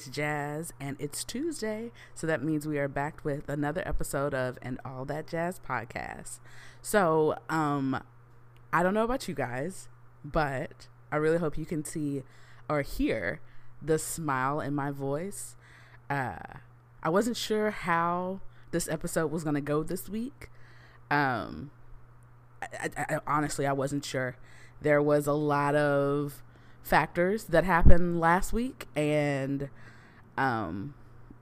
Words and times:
It's 0.00 0.08
Jazz 0.08 0.72
and 0.80 0.96
it's 0.98 1.24
Tuesday. 1.24 1.92
So 2.14 2.26
that 2.26 2.42
means 2.42 2.66
we 2.66 2.78
are 2.78 2.88
back 2.88 3.22
with 3.22 3.50
another 3.50 3.82
episode 3.84 4.32
of 4.32 4.58
And 4.62 4.80
All 4.82 5.04
That 5.04 5.26
Jazz 5.26 5.60
podcast. 5.60 6.38
So, 6.80 7.36
um, 7.50 8.02
I 8.72 8.82
don't 8.82 8.94
know 8.94 9.04
about 9.04 9.28
you 9.28 9.34
guys, 9.34 9.90
but 10.24 10.88
I 11.12 11.16
really 11.16 11.36
hope 11.36 11.58
you 11.58 11.66
can 11.66 11.84
see 11.84 12.22
or 12.66 12.80
hear 12.80 13.40
the 13.82 13.98
smile 13.98 14.58
in 14.58 14.74
my 14.74 14.90
voice. 14.90 15.54
Uh, 16.08 16.60
I 17.02 17.10
wasn't 17.10 17.36
sure 17.36 17.70
how 17.70 18.40
this 18.70 18.88
episode 18.88 19.30
was 19.30 19.44
going 19.44 19.56
to 19.56 19.60
go 19.60 19.82
this 19.82 20.08
week. 20.08 20.48
Um, 21.10 21.72
I, 22.62 22.88
I, 22.96 23.16
I, 23.16 23.18
honestly, 23.26 23.66
I 23.66 23.74
wasn't 23.74 24.06
sure. 24.06 24.36
There 24.80 25.02
was 25.02 25.26
a 25.26 25.34
lot 25.34 25.74
of 25.74 26.42
factors 26.82 27.44
that 27.44 27.64
happened 27.64 28.18
last 28.18 28.54
week, 28.54 28.88
and 28.96 29.68
um, 30.40 30.94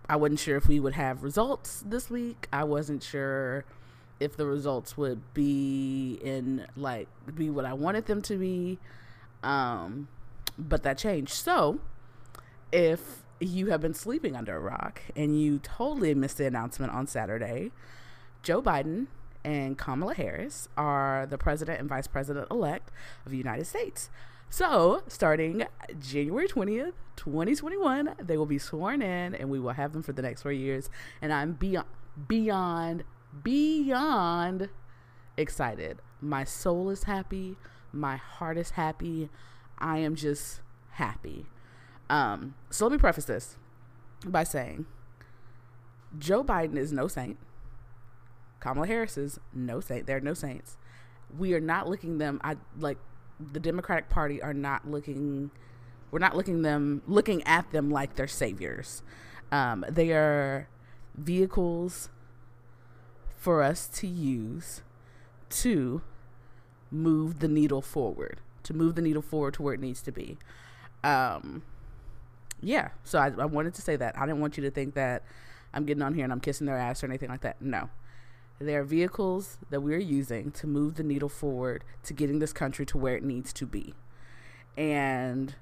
I 0.08 0.16
wasn't 0.16 0.40
sure 0.40 0.56
if 0.56 0.66
we 0.66 0.80
would 0.80 0.94
have 0.94 1.22
results 1.22 1.84
this 1.86 2.10
week. 2.10 2.48
I 2.52 2.64
wasn't 2.64 3.02
sure 3.02 3.64
if 4.18 4.36
the 4.36 4.44
results 4.44 4.96
would 4.96 5.22
be 5.32 6.18
in 6.20 6.66
like 6.76 7.06
be 7.36 7.48
what 7.48 7.64
I 7.64 7.74
wanted 7.74 8.06
them 8.06 8.20
to 8.22 8.36
be. 8.36 8.78
Um, 9.44 10.08
but 10.58 10.82
that 10.82 10.98
changed. 10.98 11.32
So, 11.32 11.78
if 12.72 13.22
you 13.38 13.66
have 13.68 13.80
been 13.80 13.94
sleeping 13.94 14.34
under 14.34 14.56
a 14.56 14.60
rock 14.60 15.00
and 15.14 15.40
you 15.40 15.60
totally 15.60 16.12
missed 16.14 16.38
the 16.38 16.46
announcement 16.46 16.92
on 16.92 17.06
Saturday, 17.06 17.70
Joe 18.42 18.60
Biden 18.60 19.06
and 19.44 19.78
Kamala 19.78 20.14
Harris 20.14 20.68
are 20.76 21.24
the 21.30 21.38
president 21.38 21.78
and 21.78 21.88
vice 21.88 22.08
president 22.08 22.48
elect 22.50 22.90
of 23.24 23.30
the 23.30 23.38
United 23.38 23.66
States. 23.66 24.10
So, 24.50 25.02
starting 25.08 25.64
January 26.00 26.48
20th, 26.48 26.94
2021, 27.16 28.14
they 28.18 28.36
will 28.38 28.46
be 28.46 28.58
sworn 28.58 29.02
in 29.02 29.34
and 29.34 29.50
we 29.50 29.60
will 29.60 29.72
have 29.72 29.92
them 29.92 30.02
for 30.02 30.12
the 30.12 30.22
next 30.22 30.42
four 30.42 30.52
years. 30.52 30.88
And 31.20 31.32
I'm 31.32 31.52
beyond, 31.52 31.86
beyond, 32.26 33.04
beyond 33.42 34.70
excited. 35.36 35.98
My 36.20 36.44
soul 36.44 36.88
is 36.88 37.04
happy. 37.04 37.56
My 37.92 38.16
heart 38.16 38.56
is 38.56 38.70
happy. 38.70 39.28
I 39.78 39.98
am 39.98 40.14
just 40.14 40.60
happy. 40.92 41.46
Um, 42.08 42.54
so, 42.70 42.86
let 42.86 42.92
me 42.92 42.98
preface 42.98 43.26
this 43.26 43.58
by 44.26 44.44
saying 44.44 44.86
Joe 46.18 46.42
Biden 46.42 46.78
is 46.78 46.90
no 46.90 47.06
saint. 47.06 47.36
Kamala 48.60 48.86
Harris 48.86 49.18
is 49.18 49.38
no 49.52 49.80
saint. 49.80 50.06
They're 50.06 50.20
no 50.20 50.34
saints. 50.34 50.78
We 51.36 51.52
are 51.52 51.60
not 51.60 51.86
looking 51.86 52.16
them. 52.16 52.40
I 52.42 52.56
like 52.78 52.96
the 53.40 53.60
Democratic 53.60 54.08
Party 54.08 54.42
are 54.42 54.54
not 54.54 54.88
looking 54.88 55.50
we're 56.10 56.18
not 56.18 56.36
looking 56.36 56.62
them 56.62 57.02
looking 57.06 57.42
at 57.44 57.70
them 57.70 57.90
like 57.90 58.16
they're 58.16 58.26
saviors. 58.26 59.02
Um, 59.52 59.84
they 59.88 60.12
are 60.12 60.68
vehicles 61.14 62.08
for 63.36 63.62
us 63.62 63.86
to 63.88 64.06
use 64.06 64.82
to 65.50 66.02
move 66.90 67.40
the 67.40 67.48
needle 67.48 67.82
forward, 67.82 68.40
to 68.62 68.74
move 68.74 68.94
the 68.94 69.02
needle 69.02 69.22
forward 69.22 69.54
to 69.54 69.62
where 69.62 69.74
it 69.74 69.80
needs 69.80 70.02
to 70.02 70.12
be. 70.12 70.38
Um, 71.04 71.62
yeah, 72.60 72.90
so 73.04 73.18
I, 73.18 73.32
I 73.38 73.44
wanted 73.44 73.74
to 73.74 73.82
say 73.82 73.96
that. 73.96 74.18
I 74.18 74.26
didn't 74.26 74.40
want 74.40 74.56
you 74.56 74.62
to 74.64 74.70
think 74.70 74.94
that 74.94 75.22
I'm 75.72 75.84
getting 75.84 76.02
on 76.02 76.14
here 76.14 76.24
and 76.24 76.32
I'm 76.32 76.40
kissing 76.40 76.66
their 76.66 76.76
ass 76.76 77.02
or 77.02 77.06
anything 77.06 77.28
like 77.28 77.42
that. 77.42 77.60
No. 77.60 77.90
They 78.60 78.74
are 78.74 78.82
vehicles 78.82 79.58
that 79.70 79.80
we're 79.80 79.98
using 79.98 80.50
to 80.52 80.66
move 80.66 80.96
the 80.96 81.04
needle 81.04 81.28
forward 81.28 81.84
to 82.04 82.12
getting 82.12 82.40
this 82.40 82.52
country 82.52 82.84
to 82.86 82.98
where 82.98 83.16
it 83.16 83.22
needs 83.22 83.52
to 83.54 83.66
be. 83.66 83.94
And 84.76 85.54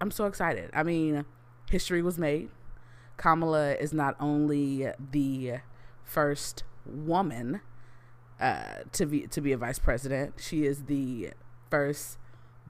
I'm 0.00 0.10
so 0.10 0.26
excited. 0.26 0.70
I 0.74 0.82
mean, 0.82 1.24
history 1.70 2.02
was 2.02 2.18
made. 2.18 2.50
Kamala 3.16 3.74
is 3.74 3.92
not 3.92 4.16
only 4.20 4.88
the 5.12 5.60
first 6.04 6.64
woman 6.84 7.60
uh, 8.40 8.80
to 8.92 9.06
be 9.06 9.26
to 9.28 9.40
be 9.40 9.52
a 9.52 9.56
vice 9.56 9.78
president, 9.78 10.34
she 10.38 10.66
is 10.66 10.84
the 10.84 11.30
first 11.70 12.18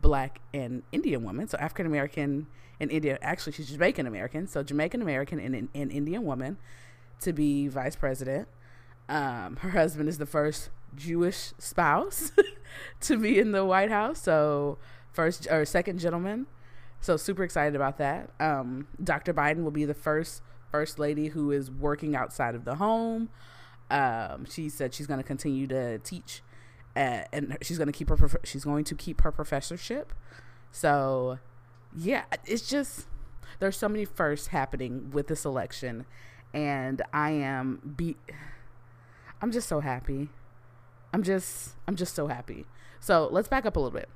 black 0.01 0.41
and 0.53 0.83
Indian 0.93 1.25
woman. 1.25 1.49
So 1.49 1.57
African 1.59 1.87
American 1.87 2.47
and 2.79 2.91
Indian. 2.91 3.19
Actually, 3.23 3.53
she's 3.53 3.71
Jamaican 3.71 4.07
American. 4.07 4.47
So 4.47 4.63
Jamaican 4.63 5.01
American 5.01 5.39
and, 5.39 5.69
and 5.75 5.93
Indian 5.93 6.25
woman 6.25 6.59
to 7.21 7.33
be 7.33 7.69
vice 7.69 7.97
president. 7.97 8.49
Um, 9.13 9.57
her 9.57 9.69
husband 9.69 10.09
is 10.09 10.17
the 10.17 10.25
first 10.25 10.71
Jewish 10.95 11.53
spouse 11.59 12.33
to 13.03 13.19
be 13.19 13.39
in 13.39 13.53
the 13.53 13.63
White 13.63 13.91
House. 13.91 14.23
So 14.23 14.79
first 15.13 15.47
or 15.51 15.67
second 15.67 15.99
gentleman. 15.99 16.47
So 17.03 17.19
super 17.19 17.45
excited 17.45 17.77
about 17.77 17.99
that. 17.99 18.31
Um, 18.41 18.87
Dr. 19.05 19.35
Biden 19.35 19.65
will 19.65 19.71
be 19.71 19.85
the 19.85 19.93
first 19.93 20.41
first 20.71 20.99
lady 20.99 21.29
who 21.29 21.51
is 21.51 21.71
working 21.71 22.17
outside 22.17 22.55
of 22.55 22.65
the 22.65 22.77
home. 22.77 23.29
Um, 23.91 24.47
she 24.49 24.71
said 24.71 24.95
she's 24.95 25.07
going 25.07 25.21
to 25.21 25.25
continue 25.25 25.67
to 25.67 25.99
teach, 25.99 26.43
and 26.97 27.59
she's 27.61 27.77
going 27.77 27.89
to 27.89 27.93
keep 27.93 28.09
her 28.09 28.41
she's 28.45 28.65
going 28.65 28.85
to 28.85 28.95
keep 28.95 29.21
her 29.21 29.31
professorship. 29.31 30.15
So, 30.71 31.39
yeah, 31.95 32.25
it's 32.47 32.67
just 32.67 33.07
there's 33.59 33.77
so 33.77 33.91
many 33.91 34.07
firsts 34.07 34.47
happening 34.47 35.11
with 35.11 35.27
this 35.27 35.45
election, 35.45 36.07
and 36.55 37.03
I 37.13 37.33
am 37.33 37.95
be 37.97 38.17
I'm 39.43 39.51
just 39.51 39.69
so 39.69 39.81
happy. 39.81 40.29
I'm 41.13 41.25
just 41.25 41.73
I'm 41.89 41.97
just 41.97 42.15
so 42.15 42.29
happy. 42.29 42.65
So 43.01 43.29
let's 43.31 43.49
back 43.49 43.67
up 43.67 43.77
a 43.77 43.81
little 43.81 43.99
bit. 43.99 44.09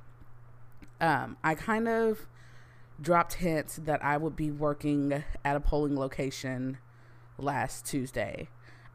Um, 1.01 1.35
I 1.43 1.53
kind 1.53 1.87
of 1.87 2.27
dropped 2.99 3.35
hints 3.35 3.75
that 3.75 4.03
I 4.03 4.17
would 4.17 4.35
be 4.35 4.49
working 4.49 5.23
at 5.43 5.55
a 5.55 5.59
polling 5.59 5.95
location 5.95 6.77
last 7.37 7.85
Tuesday. 7.85 8.47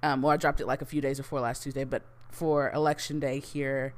Um, 0.03 0.23
well, 0.23 0.33
I 0.33 0.37
dropped 0.37 0.61
it 0.61 0.67
like 0.67 0.83
a 0.83 0.87
few 0.87 1.01
days 1.01 1.19
before 1.19 1.41
last 1.41 1.63
Tuesday, 1.63 1.85
but 1.85 2.03
for 2.31 2.73
election 2.73 3.21
day 3.21 3.39
here 3.39 3.95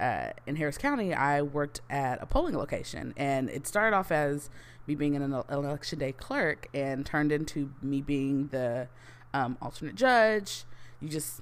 uh, 0.00 0.30
in 0.46 0.56
Harris 0.56 0.78
County, 0.78 1.14
I 1.14 1.42
worked 1.42 1.80
at 1.88 2.20
a 2.20 2.26
polling 2.26 2.56
location, 2.56 3.14
and 3.16 3.48
it 3.48 3.66
started 3.66 3.94
off 3.94 4.10
as 4.10 4.50
me 4.86 4.96
being 4.96 5.14
an 5.14 5.32
election 5.48 5.98
day 6.00 6.12
clerk 6.12 6.66
and 6.74 7.06
turned 7.06 7.30
into 7.30 7.70
me 7.80 8.00
being 8.00 8.48
the 8.48 8.88
um, 9.32 9.56
alternate 9.62 9.94
judge. 9.94 10.64
You 11.00 11.08
just 11.08 11.40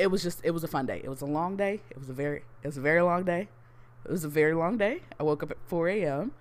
it 0.00 0.10
was 0.10 0.22
just 0.22 0.40
it 0.42 0.52
was 0.52 0.64
a 0.64 0.68
fun 0.68 0.86
day. 0.86 1.00
It 1.04 1.08
was 1.08 1.20
a 1.20 1.26
long 1.26 1.56
day. 1.56 1.80
It 1.90 1.98
was 1.98 2.08
a 2.08 2.14
very 2.14 2.42
it 2.62 2.66
was 2.66 2.78
a 2.78 2.80
very 2.80 3.02
long 3.02 3.24
day. 3.24 3.48
It 4.04 4.10
was 4.10 4.24
a 4.24 4.28
very 4.28 4.54
long 4.54 4.78
day. 4.78 5.02
I 5.18 5.22
woke 5.22 5.42
up 5.42 5.50
at 5.50 5.58
4 5.66 5.88
a.m. 5.88 6.32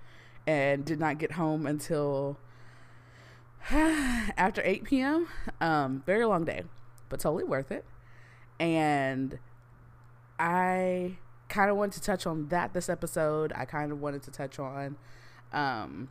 and 0.48 0.86
did 0.86 1.00
not 1.00 1.18
get 1.18 1.34
home 1.34 1.66
until 1.66 2.38
after 3.70 4.62
8 4.64 4.86
p.m. 4.86 5.28
Um, 5.60 6.02
very 6.06 6.24
long 6.26 6.46
day, 6.46 6.64
but 7.10 7.20
totally 7.20 7.44
worth 7.44 7.70
it. 7.70 7.84
And 8.62 9.40
I 10.40 11.18
kind 11.50 11.70
of 11.70 11.76
wanted 11.76 11.94
to 11.94 12.02
touch 12.02 12.26
on 12.26 12.48
that 12.48 12.74
this 12.74 12.88
episode. 12.88 13.52
I 13.56 13.66
kind 13.66 13.92
of 13.92 14.00
wanted 14.00 14.24
to 14.24 14.32
touch 14.32 14.58
on 14.58 14.96
um, 15.52 16.08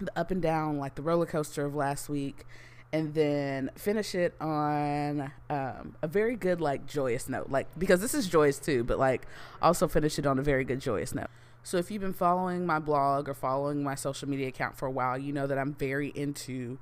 the 0.00 0.16
up 0.16 0.30
and 0.30 0.40
down, 0.40 0.78
like 0.78 0.94
the 0.94 1.02
roller 1.02 1.26
coaster 1.26 1.64
of 1.64 1.74
last 1.74 2.08
week, 2.08 2.46
and 2.92 3.14
then 3.14 3.70
finish 3.76 4.14
it 4.14 4.34
on 4.40 5.30
um, 5.50 5.96
a 6.02 6.08
very 6.08 6.36
good 6.36 6.60
like 6.60 6.86
joyous 6.86 7.28
note. 7.28 7.50
Like 7.50 7.66
because 7.78 8.00
this 8.00 8.14
is 8.14 8.26
joyous 8.26 8.58
too 8.58 8.84
but 8.84 8.98
like 8.98 9.26
also 9.60 9.88
finish 9.88 10.18
it 10.18 10.26
on 10.26 10.38
a 10.38 10.42
very 10.42 10.64
good 10.64 10.80
joyous 10.80 11.14
note. 11.14 11.30
So 11.62 11.76
if 11.76 11.90
you've 11.90 12.02
been 12.02 12.14
following 12.14 12.64
my 12.64 12.78
blog 12.78 13.28
or 13.28 13.34
following 13.34 13.82
my 13.82 13.94
social 13.94 14.28
media 14.28 14.48
account 14.48 14.78
for 14.78 14.86
a 14.86 14.90
while 14.90 15.18
you 15.18 15.32
know 15.32 15.46
that 15.46 15.58
i'm 15.58 15.74
very 15.74 16.08
into 16.14 16.78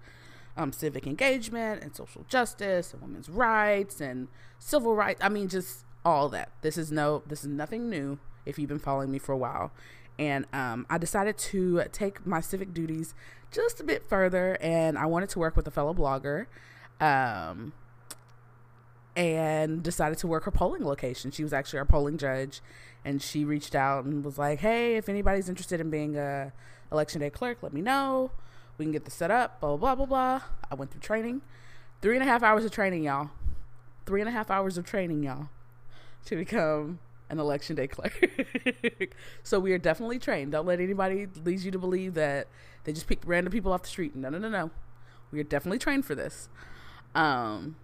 um, 0.56 0.72
civic 0.72 1.06
engagement 1.06 1.82
and 1.82 1.94
social 1.94 2.24
justice 2.28 2.92
and 2.92 3.02
women's 3.02 3.28
rights 3.28 4.00
and 4.00 4.28
civil 4.58 4.94
rights. 4.94 5.20
I 5.22 5.28
mean 5.28 5.48
just 5.48 5.84
all 6.04 6.28
that. 6.30 6.50
This 6.62 6.78
is 6.78 6.90
no 6.90 7.22
this 7.26 7.42
is 7.42 7.48
nothing 7.48 7.90
new 7.90 8.18
if 8.44 8.58
you've 8.58 8.68
been 8.68 8.78
following 8.78 9.10
me 9.10 9.18
for 9.18 9.32
a 9.32 9.36
while. 9.36 9.72
And 10.18 10.46
um, 10.52 10.86
I 10.88 10.96
decided 10.96 11.36
to 11.38 11.84
take 11.92 12.26
my 12.26 12.40
civic 12.40 12.72
duties 12.72 13.14
just 13.50 13.80
a 13.80 13.84
bit 13.84 14.04
further, 14.06 14.56
and 14.60 14.98
I 14.98 15.06
wanted 15.06 15.28
to 15.30 15.38
work 15.38 15.56
with 15.56 15.66
a 15.66 15.70
fellow 15.70 15.94
blogger. 15.94 16.46
Um, 17.00 17.72
and 19.16 19.82
decided 19.82 20.18
to 20.18 20.26
work 20.26 20.44
her 20.44 20.50
polling 20.50 20.84
location. 20.84 21.30
She 21.30 21.42
was 21.42 21.52
actually 21.52 21.78
our 21.78 21.86
polling 21.86 22.18
judge, 22.18 22.60
and 23.04 23.22
she 23.22 23.44
reached 23.44 23.74
out 23.74 24.04
and 24.04 24.22
was 24.22 24.38
like, 24.38 24.60
"Hey, 24.60 24.96
if 24.96 25.08
anybody's 25.08 25.48
interested 25.48 25.80
in 25.80 25.90
being 25.90 26.16
a 26.16 26.52
election 26.92 27.20
day 27.20 27.30
clerk, 27.30 27.62
let 27.62 27.72
me 27.72 27.80
know. 27.80 28.30
We 28.76 28.84
can 28.84 28.92
get 28.92 29.04
this 29.04 29.14
set 29.14 29.30
up." 29.30 29.60
Blah 29.60 29.78
blah 29.78 29.94
blah 29.94 30.06
blah. 30.06 30.42
I 30.70 30.74
went 30.74 30.90
through 30.90 31.00
training, 31.00 31.40
three 32.02 32.14
and 32.14 32.22
a 32.22 32.26
half 32.26 32.42
hours 32.42 32.64
of 32.64 32.70
training, 32.70 33.04
y'all. 33.04 33.30
Three 34.04 34.20
and 34.20 34.28
a 34.28 34.32
half 34.32 34.50
hours 34.50 34.76
of 34.76 34.84
training, 34.84 35.24
y'all, 35.24 35.48
to 36.26 36.36
become 36.36 36.98
an 37.28 37.38
election 37.38 37.76
day 37.76 37.86
clerk. 37.86 38.12
so 39.42 39.58
we 39.58 39.72
are 39.72 39.78
definitely 39.78 40.18
trained. 40.18 40.52
Don't 40.52 40.66
let 40.66 40.80
anybody 40.80 41.26
lead 41.44 41.60
you 41.60 41.70
to 41.70 41.78
believe 41.78 42.14
that 42.14 42.48
they 42.84 42.92
just 42.92 43.06
pick 43.06 43.20
random 43.24 43.52
people 43.52 43.72
off 43.72 43.82
the 43.82 43.88
street. 43.88 44.14
No, 44.14 44.28
no, 44.28 44.38
no, 44.38 44.48
no. 44.48 44.70
We 45.30 45.40
are 45.40 45.44
definitely 45.44 45.78
trained 45.78 46.04
for 46.04 46.14
this. 46.14 46.48
Um, 47.14 47.76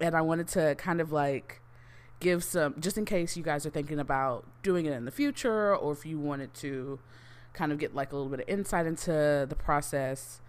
and 0.00 0.14
I 0.14 0.20
wanted 0.20 0.48
to 0.48 0.74
kind 0.76 1.00
of 1.00 1.10
like 1.12 1.60
give 2.20 2.44
some, 2.44 2.74
just 2.78 2.98
in 2.98 3.04
case 3.04 3.36
you 3.36 3.42
guys 3.42 3.64
are 3.64 3.70
thinking 3.70 3.98
about 3.98 4.46
doing 4.62 4.84
it 4.86 4.92
in 4.92 5.04
the 5.06 5.10
future, 5.10 5.74
or 5.74 5.92
if 5.92 6.04
you 6.04 6.18
wanted 6.18 6.52
to 6.54 6.98
kind 7.52 7.72
of 7.72 7.78
get 7.78 7.94
like 7.94 8.12
a 8.12 8.16
little 8.16 8.30
bit 8.30 8.40
of 8.40 8.48
insight 8.48 8.86
into 8.86 9.46
the 9.48 9.56
process. 9.56 10.40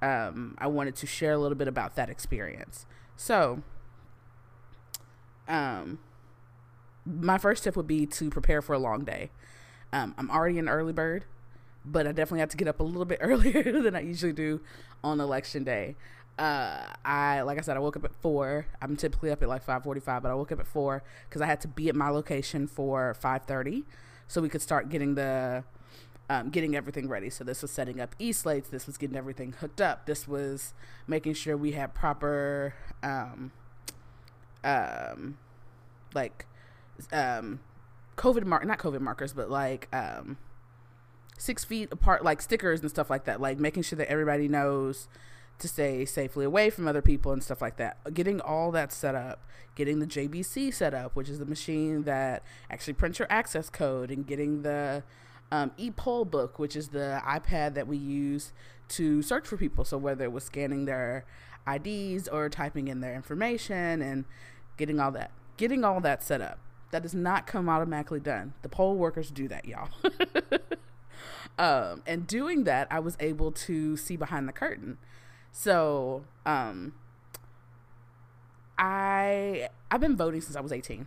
um, 0.00 0.56
I 0.58 0.66
wanted 0.66 0.96
to 0.96 1.06
share 1.06 1.32
a 1.32 1.38
little 1.38 1.56
bit 1.56 1.68
about 1.68 1.94
that 1.96 2.10
experience. 2.10 2.86
So, 3.16 3.62
um, 5.46 6.00
my 7.04 7.38
first 7.38 7.64
tip 7.64 7.76
would 7.76 7.86
be 7.86 8.06
to 8.06 8.30
prepare 8.30 8.62
for 8.62 8.74
a 8.74 8.78
long 8.78 9.04
day. 9.04 9.30
Um, 9.92 10.14
I'm 10.16 10.30
already 10.30 10.58
an 10.58 10.68
early 10.68 10.92
bird, 10.92 11.24
but 11.84 12.06
I 12.06 12.12
definitely 12.12 12.40
have 12.40 12.48
to 12.50 12.56
get 12.56 12.68
up 12.68 12.80
a 12.80 12.84
little 12.84 13.04
bit 13.04 13.18
earlier 13.22 13.80
than 13.82 13.94
I 13.94 14.00
usually 14.00 14.32
do 14.32 14.60
on 15.02 15.20
election 15.20 15.64
day. 15.64 15.96
Uh, 16.38 16.86
I 17.04 17.42
like 17.42 17.58
I 17.58 17.60
said, 17.60 17.76
I 17.76 17.80
woke 17.80 17.96
up 17.96 18.04
at 18.04 18.14
four. 18.14 18.66
I'm 18.80 18.96
typically 18.96 19.30
up 19.30 19.42
at 19.42 19.48
like 19.48 19.62
five 19.62 19.82
forty-five, 19.84 20.22
but 20.22 20.30
I 20.30 20.34
woke 20.34 20.50
up 20.50 20.60
at 20.60 20.66
four 20.66 21.02
because 21.28 21.42
I 21.42 21.46
had 21.46 21.60
to 21.60 21.68
be 21.68 21.88
at 21.88 21.94
my 21.94 22.08
location 22.08 22.66
for 22.66 23.12
five 23.14 23.44
thirty, 23.44 23.84
so 24.28 24.40
we 24.40 24.48
could 24.48 24.62
start 24.62 24.88
getting 24.88 25.14
the 25.14 25.62
um, 26.30 26.48
getting 26.48 26.74
everything 26.74 27.08
ready. 27.08 27.28
So 27.28 27.44
this 27.44 27.62
was 27.62 27.70
setting 27.70 28.00
up 28.00 28.14
e 28.18 28.32
slates. 28.32 28.68
This 28.68 28.86
was 28.86 28.96
getting 28.96 29.16
everything 29.16 29.52
hooked 29.52 29.80
up. 29.80 30.06
This 30.06 30.26
was 30.26 30.72
making 31.06 31.34
sure 31.34 31.56
we 31.56 31.72
had 31.72 31.94
proper, 31.94 32.74
um, 33.02 33.52
um, 34.64 35.36
like, 36.14 36.46
um, 37.12 37.60
COVID 38.16 38.44
mark 38.44 38.64
not 38.66 38.78
COVID 38.78 39.00
markers, 39.00 39.32
but 39.32 39.50
like 39.50 39.88
um, 39.92 40.36
six 41.38 41.64
feet 41.64 41.88
apart, 41.92 42.24
like 42.24 42.40
stickers 42.42 42.80
and 42.80 42.90
stuff 42.90 43.10
like 43.10 43.24
that. 43.24 43.40
Like 43.40 43.58
making 43.58 43.82
sure 43.82 43.96
that 43.96 44.10
everybody 44.10 44.48
knows 44.48 45.08
to 45.58 45.68
stay 45.68 46.04
safely 46.04 46.44
away 46.44 46.70
from 46.70 46.88
other 46.88 47.02
people 47.02 47.32
and 47.32 47.42
stuff 47.42 47.62
like 47.62 47.76
that. 47.76 47.96
Getting 48.12 48.40
all 48.40 48.70
that 48.72 48.92
set 48.92 49.14
up, 49.14 49.46
getting 49.74 50.00
the 50.00 50.06
JBC 50.06 50.74
set 50.74 50.92
up, 50.94 51.14
which 51.14 51.28
is 51.28 51.38
the 51.38 51.46
machine 51.46 52.02
that 52.02 52.42
actually 52.70 52.94
prints 52.94 53.18
your 53.18 53.28
access 53.30 53.70
code, 53.70 54.10
and 54.10 54.26
getting 54.26 54.62
the 54.62 55.02
um, 55.50 55.70
ePoll 55.78 56.28
book, 56.28 56.58
which 56.58 56.76
is 56.76 56.88
the 56.88 57.20
iPad 57.24 57.74
that 57.74 57.86
we 57.86 57.96
use 57.96 58.52
to 58.88 59.22
search 59.22 59.46
for 59.46 59.56
people. 59.56 59.84
So 59.84 59.98
whether 59.98 60.24
it 60.24 60.32
was 60.32 60.44
scanning 60.44 60.84
their 60.84 61.24
IDs 61.66 62.28
or 62.28 62.48
typing 62.48 62.88
in 62.88 63.00
their 63.00 63.14
information 63.14 64.02
and 64.02 64.24
getting 64.76 64.98
all 64.98 65.12
that, 65.12 65.30
getting 65.56 65.84
all 65.84 66.00
that 66.00 66.22
set 66.22 66.40
up. 66.40 66.58
That 66.92 67.02
does 67.02 67.14
not 67.14 67.46
come 67.46 67.68
automatically 67.68 68.20
done. 68.20 68.52
The 68.62 68.68
poll 68.68 68.96
workers 68.96 69.30
do 69.30 69.48
that, 69.48 69.64
y'all. 69.64 69.88
um, 71.58 72.02
and 72.06 72.26
doing 72.26 72.64
that, 72.64 72.86
I 72.90 73.00
was 73.00 73.16
able 73.18 73.50
to 73.52 73.96
see 73.96 74.16
behind 74.16 74.46
the 74.46 74.52
curtain. 74.52 74.98
So, 75.50 76.24
um, 76.46 76.92
I 78.78 79.68
I've 79.90 80.00
been 80.00 80.16
voting 80.16 80.40
since 80.40 80.56
I 80.56 80.60
was 80.60 80.72
18. 80.72 81.06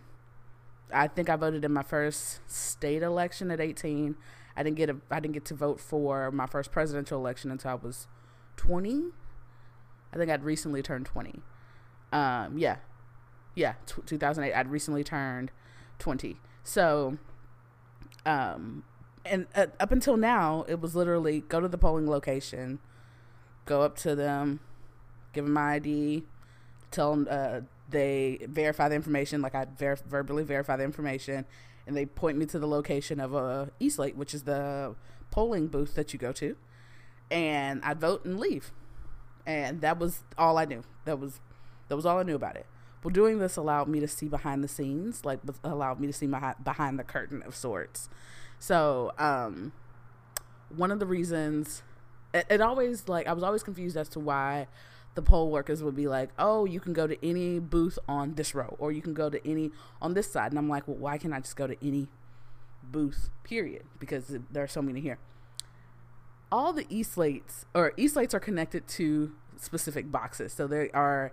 I 0.92 1.08
think 1.08 1.28
I 1.28 1.36
voted 1.36 1.64
in 1.64 1.72
my 1.72 1.82
first 1.82 2.40
state 2.46 3.02
election 3.02 3.50
at 3.50 3.60
18. 3.60 4.16
I 4.56 4.62
didn't 4.62 4.76
get 4.76 4.90
a 4.90 4.96
I 5.10 5.20
didn't 5.20 5.34
get 5.34 5.44
to 5.46 5.54
vote 5.54 5.80
for 5.80 6.30
my 6.30 6.46
first 6.46 6.72
presidential 6.72 7.18
election 7.18 7.50
until 7.50 7.70
I 7.70 7.74
was 7.74 8.08
20. 8.56 9.04
I 10.12 10.16
think 10.16 10.30
I'd 10.30 10.44
recently 10.44 10.82
turned 10.82 11.06
20. 11.06 11.40
Um, 12.12 12.56
yeah, 12.56 12.76
yeah, 13.54 13.74
t- 13.84 14.02
2008. 14.06 14.54
I'd 14.54 14.70
recently 14.70 15.04
turned 15.04 15.50
20. 15.98 16.36
So, 16.62 17.18
um, 18.24 18.84
and 19.24 19.46
uh, 19.54 19.66
up 19.80 19.92
until 19.92 20.16
now, 20.16 20.64
it 20.68 20.80
was 20.80 20.94
literally 20.94 21.40
go 21.40 21.60
to 21.60 21.68
the 21.68 21.78
polling 21.78 22.08
location, 22.08 22.78
go 23.64 23.82
up 23.82 23.96
to 23.98 24.14
them, 24.14 24.60
give 25.32 25.44
them 25.44 25.54
my 25.54 25.74
ID, 25.74 26.24
tell 26.90 27.10
them 27.12 27.28
uh, 27.30 27.60
they 27.88 28.38
verify 28.48 28.88
the 28.88 28.94
information, 28.94 29.42
like 29.42 29.54
I 29.54 29.66
ver- 29.78 29.98
verbally 30.08 30.44
verify 30.44 30.76
the 30.76 30.84
information, 30.84 31.44
and 31.86 31.96
they 31.96 32.06
point 32.06 32.36
me 32.38 32.46
to 32.46 32.58
the 32.58 32.66
location 32.66 33.20
of 33.20 33.34
a 33.34 33.70
e-slate, 33.78 34.16
which 34.16 34.34
is 34.34 34.42
the 34.42 34.94
polling 35.30 35.68
booth 35.68 35.94
that 35.94 36.12
you 36.12 36.18
go 36.18 36.32
to, 36.32 36.56
and 37.30 37.80
I'd 37.84 38.00
vote 38.00 38.24
and 38.24 38.38
leave, 38.38 38.72
and 39.46 39.80
that 39.82 39.98
was 39.98 40.24
all 40.36 40.58
I 40.58 40.64
knew. 40.64 40.82
That 41.04 41.20
was 41.20 41.40
that 41.88 41.96
was 41.96 42.06
all 42.06 42.18
I 42.18 42.22
knew 42.24 42.34
about 42.34 42.56
it. 42.56 42.66
Well, 43.02 43.12
doing 43.12 43.38
this 43.38 43.56
allowed 43.56 43.88
me 43.88 44.00
to 44.00 44.08
see 44.08 44.26
behind 44.28 44.64
the 44.64 44.68
scenes, 44.68 45.24
like 45.24 45.40
allowed 45.62 46.00
me 46.00 46.06
to 46.06 46.12
see 46.12 46.26
my, 46.26 46.54
behind 46.62 46.98
the 46.98 47.04
curtain 47.04 47.42
of 47.42 47.54
sorts. 47.54 48.08
So, 48.58 49.12
um, 49.18 49.72
one 50.74 50.90
of 50.90 50.98
the 50.98 51.06
reasons 51.06 51.82
it, 52.36 52.46
it 52.50 52.60
always 52.60 53.08
like 53.08 53.26
I 53.26 53.32
was 53.32 53.42
always 53.42 53.62
confused 53.62 53.96
as 53.96 54.08
to 54.10 54.20
why 54.20 54.68
the 55.14 55.22
poll 55.22 55.50
workers 55.50 55.82
would 55.82 55.96
be 55.96 56.06
like, 56.06 56.30
"Oh, 56.38 56.64
you 56.64 56.80
can 56.80 56.92
go 56.92 57.06
to 57.06 57.26
any 57.26 57.58
booth 57.58 57.98
on 58.08 58.34
this 58.34 58.54
row, 58.54 58.76
or 58.78 58.92
you 58.92 59.00
can 59.00 59.14
go 59.14 59.30
to 59.30 59.46
any 59.48 59.72
on 60.02 60.14
this 60.14 60.30
side." 60.30 60.52
And 60.52 60.58
I'm 60.58 60.68
like, 60.68 60.86
"Well, 60.86 60.98
why 60.98 61.18
can't 61.18 61.32
I 61.32 61.40
just 61.40 61.56
go 61.56 61.66
to 61.66 61.76
any 61.86 62.08
booth? 62.82 63.30
Period? 63.42 63.84
Because 63.98 64.36
there 64.50 64.62
are 64.62 64.68
so 64.68 64.82
many 64.82 65.00
here." 65.00 65.18
All 66.52 66.72
the 66.72 66.86
e 66.88 67.02
slates 67.02 67.64
or 67.74 67.92
e 67.96 68.06
slates 68.06 68.34
are 68.34 68.40
connected 68.40 68.86
to 68.88 69.32
specific 69.56 70.12
boxes, 70.12 70.52
so 70.52 70.66
they 70.66 70.90
are 70.90 71.32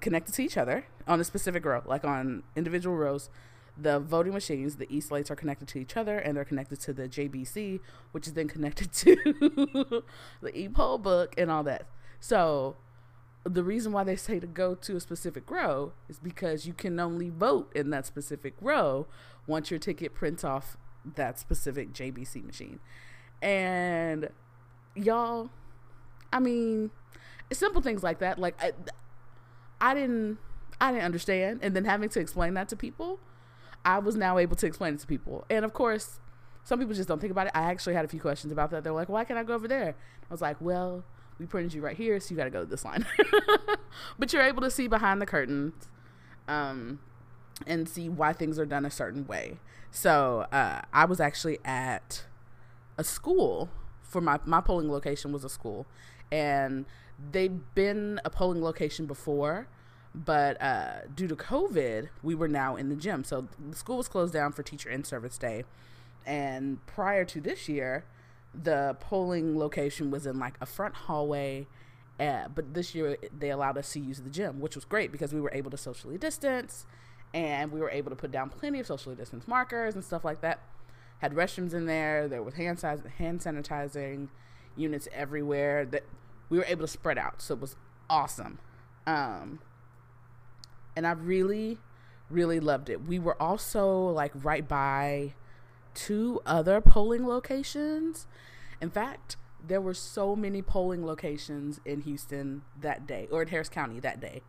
connected 0.00 0.34
to 0.34 0.42
each 0.42 0.56
other 0.56 0.86
on 1.06 1.20
a 1.20 1.24
specific 1.24 1.64
row, 1.64 1.82
like 1.86 2.04
on 2.04 2.42
individual 2.56 2.96
rows. 2.96 3.30
The 3.76 3.98
voting 3.98 4.32
machines, 4.32 4.76
the 4.76 4.86
e 4.88 5.00
slates 5.00 5.30
are 5.30 5.36
connected 5.36 5.66
to 5.68 5.78
each 5.78 5.96
other 5.96 6.18
and 6.18 6.36
they're 6.36 6.44
connected 6.44 6.80
to 6.82 6.92
the 6.92 7.08
JBC, 7.08 7.80
which 8.12 8.28
is 8.28 8.34
then 8.34 8.46
connected 8.46 8.92
to 8.92 9.16
the 10.40 10.52
e 10.54 10.68
poll 10.68 10.98
book 10.98 11.34
and 11.36 11.50
all 11.50 11.64
that. 11.64 11.86
So, 12.20 12.76
the 13.44 13.62
reason 13.62 13.92
why 13.92 14.04
they 14.04 14.16
say 14.16 14.40
to 14.40 14.46
go 14.46 14.74
to 14.74 14.96
a 14.96 15.00
specific 15.00 15.50
row 15.50 15.92
is 16.08 16.18
because 16.18 16.66
you 16.66 16.72
can 16.72 16.98
only 16.98 17.28
vote 17.28 17.70
in 17.74 17.90
that 17.90 18.06
specific 18.06 18.54
row 18.60 19.06
once 19.46 19.70
your 19.70 19.78
ticket 19.78 20.14
prints 20.14 20.44
off 20.44 20.78
that 21.16 21.38
specific 21.38 21.92
JBC 21.92 22.44
machine. 22.44 22.80
And 23.42 24.30
y'all, 24.94 25.50
I 26.32 26.40
mean, 26.40 26.90
simple 27.52 27.82
things 27.82 28.02
like 28.02 28.20
that. 28.20 28.38
Like, 28.38 28.54
I, 28.62 28.72
I 29.84 29.92
didn't 29.92 30.38
I 30.80 30.92
didn't 30.92 31.04
understand 31.04 31.60
and 31.62 31.76
then 31.76 31.84
having 31.84 32.08
to 32.08 32.20
explain 32.20 32.54
that 32.54 32.70
to 32.70 32.76
people, 32.76 33.20
I 33.84 33.98
was 33.98 34.16
now 34.16 34.38
able 34.38 34.56
to 34.56 34.66
explain 34.66 34.94
it 34.94 35.00
to 35.00 35.06
people. 35.06 35.44
And 35.50 35.64
of 35.64 35.74
course, 35.74 36.20
some 36.64 36.78
people 36.78 36.94
just 36.94 37.06
don't 37.06 37.20
think 37.20 37.30
about 37.30 37.48
it. 37.48 37.52
I 37.54 37.64
actually 37.70 37.94
had 37.94 38.04
a 38.06 38.08
few 38.08 38.20
questions 38.20 38.50
about 38.50 38.70
that. 38.70 38.82
They're 38.82 38.94
like, 38.94 39.10
"Why 39.10 39.24
can't 39.24 39.38
I 39.38 39.42
go 39.42 39.52
over 39.52 39.68
there?" 39.68 39.90
I 39.90 40.32
was 40.32 40.40
like, 40.40 40.56
"Well, 40.58 41.04
we 41.38 41.44
printed 41.44 41.74
you 41.74 41.82
right 41.82 41.96
here, 41.96 42.18
so 42.18 42.30
you 42.30 42.36
got 42.38 42.44
to 42.44 42.50
go 42.50 42.60
to 42.60 42.66
this 42.66 42.82
line." 42.82 43.04
but 44.18 44.32
you're 44.32 44.42
able 44.42 44.62
to 44.62 44.70
see 44.70 44.88
behind 44.88 45.20
the 45.20 45.26
curtains 45.26 45.74
um, 46.48 47.00
and 47.66 47.86
see 47.86 48.08
why 48.08 48.32
things 48.32 48.58
are 48.58 48.64
done 48.64 48.86
a 48.86 48.90
certain 48.90 49.26
way. 49.26 49.58
So, 49.90 50.46
uh, 50.50 50.80
I 50.94 51.04
was 51.04 51.20
actually 51.20 51.58
at 51.62 52.24
a 52.96 53.04
school 53.04 53.68
for 54.02 54.22
my 54.22 54.40
my 54.46 54.62
polling 54.62 54.90
location 54.90 55.30
was 55.30 55.44
a 55.44 55.50
school 55.50 55.86
and 56.32 56.86
they'd 57.32 57.74
been 57.74 58.20
a 58.24 58.30
polling 58.30 58.62
location 58.62 59.06
before, 59.06 59.68
but 60.14 60.60
uh, 60.62 61.06
due 61.14 61.26
to 61.26 61.34
COVID, 61.34 62.08
we 62.22 62.34
were 62.34 62.48
now 62.48 62.76
in 62.76 62.88
the 62.88 62.94
gym. 62.94 63.24
So 63.24 63.48
the 63.58 63.76
school 63.76 63.96
was 63.96 64.08
closed 64.08 64.32
down 64.32 64.52
for 64.52 64.62
teacher 64.62 64.88
in 64.88 65.02
service 65.02 65.36
day. 65.36 65.64
And 66.24 66.84
prior 66.86 67.24
to 67.24 67.40
this 67.40 67.68
year, 67.68 68.04
the 68.54 68.96
polling 69.00 69.58
location 69.58 70.10
was 70.10 70.26
in 70.26 70.38
like 70.38 70.54
a 70.60 70.66
front 70.66 70.94
hallway. 70.94 71.66
Uh, 72.20 72.46
but 72.54 72.74
this 72.74 72.94
year, 72.94 73.16
they 73.36 73.50
allowed 73.50 73.76
us 73.76 73.92
to 73.92 74.00
use 74.00 74.20
the 74.20 74.30
gym, 74.30 74.60
which 74.60 74.76
was 74.76 74.84
great 74.84 75.10
because 75.10 75.34
we 75.34 75.40
were 75.40 75.50
able 75.52 75.70
to 75.72 75.76
socially 75.76 76.16
distance 76.16 76.86
and 77.34 77.72
we 77.72 77.80
were 77.80 77.90
able 77.90 78.10
to 78.10 78.16
put 78.16 78.30
down 78.30 78.48
plenty 78.48 78.78
of 78.78 78.86
socially 78.86 79.16
distance 79.16 79.48
markers 79.48 79.96
and 79.96 80.04
stuff 80.04 80.24
like 80.24 80.40
that. 80.40 80.60
Had 81.18 81.32
restrooms 81.34 81.74
in 81.74 81.86
there, 81.86 82.28
there 82.28 82.42
was 82.42 82.54
hand, 82.54 82.78
size, 82.78 83.00
hand 83.18 83.40
sanitizing 83.40 84.28
units 84.76 85.08
everywhere. 85.12 85.84
That 85.84 86.04
we 86.48 86.58
were 86.58 86.64
able 86.66 86.82
to 86.82 86.88
spread 86.88 87.18
out. 87.18 87.42
So 87.42 87.54
it 87.54 87.60
was 87.60 87.74
awesome. 88.08 88.58
Um, 89.06 89.58
and 90.96 91.06
I 91.06 91.12
really, 91.12 91.78
really 92.30 92.60
loved 92.60 92.88
it. 92.88 93.06
We 93.06 93.18
were 93.18 93.40
also 93.40 94.08
like 94.08 94.32
right 94.34 94.66
by 94.66 95.34
two 95.94 96.40
other 96.44 96.80
polling 96.80 97.26
locations. 97.26 98.26
In 98.80 98.90
fact, 98.90 99.36
there 99.66 99.80
were 99.80 99.94
so 99.94 100.36
many 100.36 100.60
polling 100.62 101.06
locations 101.06 101.80
in 101.84 102.02
Houston 102.02 102.62
that 102.80 103.06
day, 103.06 103.28
or 103.30 103.42
in 103.42 103.48
Harris 103.48 103.68
County 103.68 104.00
that 104.00 104.20
day. 104.20 104.42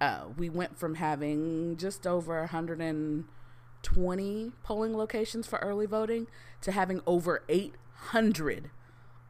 Uh, 0.00 0.24
we 0.36 0.48
went 0.48 0.78
from 0.78 0.94
having 0.96 1.76
just 1.76 2.06
over 2.06 2.40
120 2.40 4.52
polling 4.62 4.96
locations 4.96 5.46
for 5.46 5.58
early 5.58 5.86
voting 5.86 6.26
to 6.60 6.72
having 6.72 7.00
over 7.06 7.42
800 7.48 8.70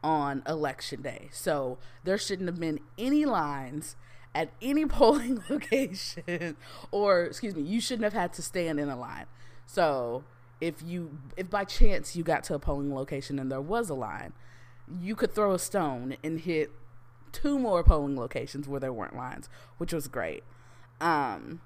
on 0.03 0.43
election 0.47 1.01
day. 1.01 1.29
So 1.31 1.77
there 2.03 2.17
shouldn't 2.17 2.49
have 2.49 2.59
been 2.59 2.81
any 2.97 3.23
lines 3.25 3.95
at 4.35 4.51
any 4.61 4.85
polling 4.87 5.43
location 5.49 6.55
or 6.91 7.23
excuse 7.23 7.55
me, 7.55 7.63
you 7.63 7.81
shouldn't 7.81 8.03
have 8.03 8.13
had 8.13 8.33
to 8.33 8.41
stand 8.41 8.79
in 8.79 8.89
a 8.89 8.97
line. 8.97 9.25
So 9.65 10.23
if 10.61 10.81
you 10.83 11.17
if 11.37 11.49
by 11.49 11.63
chance 11.63 12.15
you 12.15 12.23
got 12.23 12.43
to 12.45 12.53
a 12.53 12.59
polling 12.59 12.93
location 12.93 13.39
and 13.39 13.51
there 13.51 13.61
was 13.61 13.89
a 13.89 13.93
line, 13.93 14.33
you 15.01 15.15
could 15.15 15.33
throw 15.33 15.53
a 15.53 15.59
stone 15.59 16.17
and 16.23 16.39
hit 16.41 16.71
two 17.31 17.59
more 17.59 17.83
polling 17.83 18.17
locations 18.17 18.67
where 18.67 18.79
there 18.79 18.93
weren't 18.93 19.15
lines, 19.15 19.49
which 19.77 19.93
was 19.93 20.07
great. 20.07 20.43
Um 20.99 21.61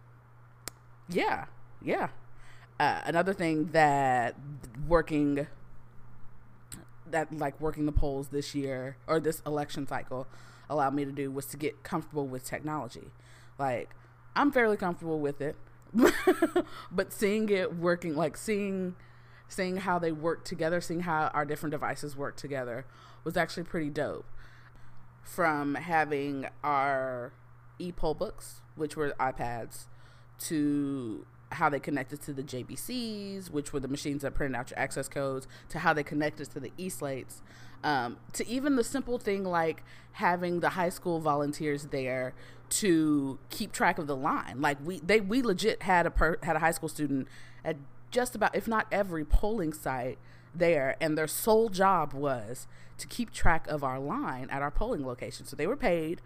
yeah, 1.10 1.46
yeah. 1.82 2.10
Uh, 2.79 3.01
another 3.05 3.34
thing 3.34 3.67
that 3.67 4.36
working 4.88 5.48
that 7.10 7.32
like 7.38 7.60
working 7.62 7.86
the 7.86 7.91
polls 7.91 8.29
this 8.29 8.55
year 8.55 8.98
or 9.08 9.20
this 9.20 9.41
election 9.46 9.88
cycle 9.88 10.27
allowed 10.74 10.94
me 10.94 11.06
to 11.06 11.12
do 11.12 11.32
was 11.32 11.46
to 11.48 11.58
get 11.58 11.84
comfortable 11.84 12.27
with 12.27 12.44
technology. 12.44 13.12
Like, 13.58 13.92
I'm 14.36 14.51
fairly 14.51 14.77
comfortable 14.77 15.20
with 15.20 15.42
it, 15.42 15.56
but 16.92 17.13
seeing 17.13 17.50
it 17.50 17.75
working, 17.75 18.15
like 18.15 18.36
seeing 18.36 18.96
seeing 19.48 19.77
how 19.77 20.00
they 20.00 20.12
work 20.12 20.44
together, 20.44 20.82
seeing 20.82 21.01
how 21.01 21.27
our 21.34 21.46
different 21.46 21.72
devices 21.72 22.18
work 22.18 22.36
together 22.36 22.86
was 23.24 23.38
actually 23.38 23.63
pretty 23.63 23.89
dope. 23.89 24.25
From 25.24 25.75
having 25.75 26.48
our 26.63 27.32
e-poll 27.80 28.13
books, 28.13 28.62
which 28.75 28.98
were 28.98 29.13
iPads, 29.20 29.86
to 30.39 31.25
how 31.51 31.70
they 31.70 31.80
connected 31.80 32.22
to 32.24 32.34
the 32.34 32.44
JBCs, 32.44 33.50
which 33.50 33.72
were 33.72 33.80
the 33.80 33.88
machines 33.88 34.24
that 34.24 34.34
printed 34.34 34.60
out 34.60 34.72
your 34.72 34.80
access 34.80 35.08
codes, 35.08 35.48
to 35.70 35.80
how 35.80 35.94
they 35.94 36.03
connected 36.03 36.50
to 36.51 36.60
the 36.60 36.72
e-slates, 36.77 37.42
um, 37.84 38.18
to 38.34 38.48
even 38.48 38.75
the 38.75 38.84
simple 38.84 39.18
thing 39.18 39.44
like 39.44 39.84
having 40.13 40.60
the 40.60 40.70
high 40.70 40.90
school 40.90 41.20
volunteers 41.20 41.88
there 41.88 42.34
to 42.70 43.38
keep 43.50 43.72
track 43.72 44.00
of 44.00 44.08
the 44.08 44.16
line. 44.16 44.62
Like 44.62 44.78
we 44.84 45.00
they 45.00 45.20
we 45.20 45.42
legit 45.42 45.84
had 45.84 46.06
a 46.06 46.12
per, 46.12 46.38
had 46.44 46.56
a 46.56 46.60
high 46.60 46.72
school 46.72 46.90
student 46.90 47.28
at 47.63 47.78
just 48.12 48.36
about 48.36 48.56
if 48.56 48.68
not 48.68 48.88
every 48.92 49.25
polling 49.25 49.74
site 49.74 50.18
there 50.56 50.96
and 51.02 51.18
their 51.18 51.28
sole 51.28 51.70
job 51.70 52.13
was 52.13 52.68
to 52.98 53.08
keep 53.08 53.32
track 53.32 53.68
of 53.68 53.84
our 53.84 54.00
line 54.00 54.50
at 54.50 54.62
our 54.62 54.72
polling 54.72 55.06
location. 55.06 55.46
So 55.46 55.56
they 55.56 55.68
were 55.68 55.78
paid 55.78 56.22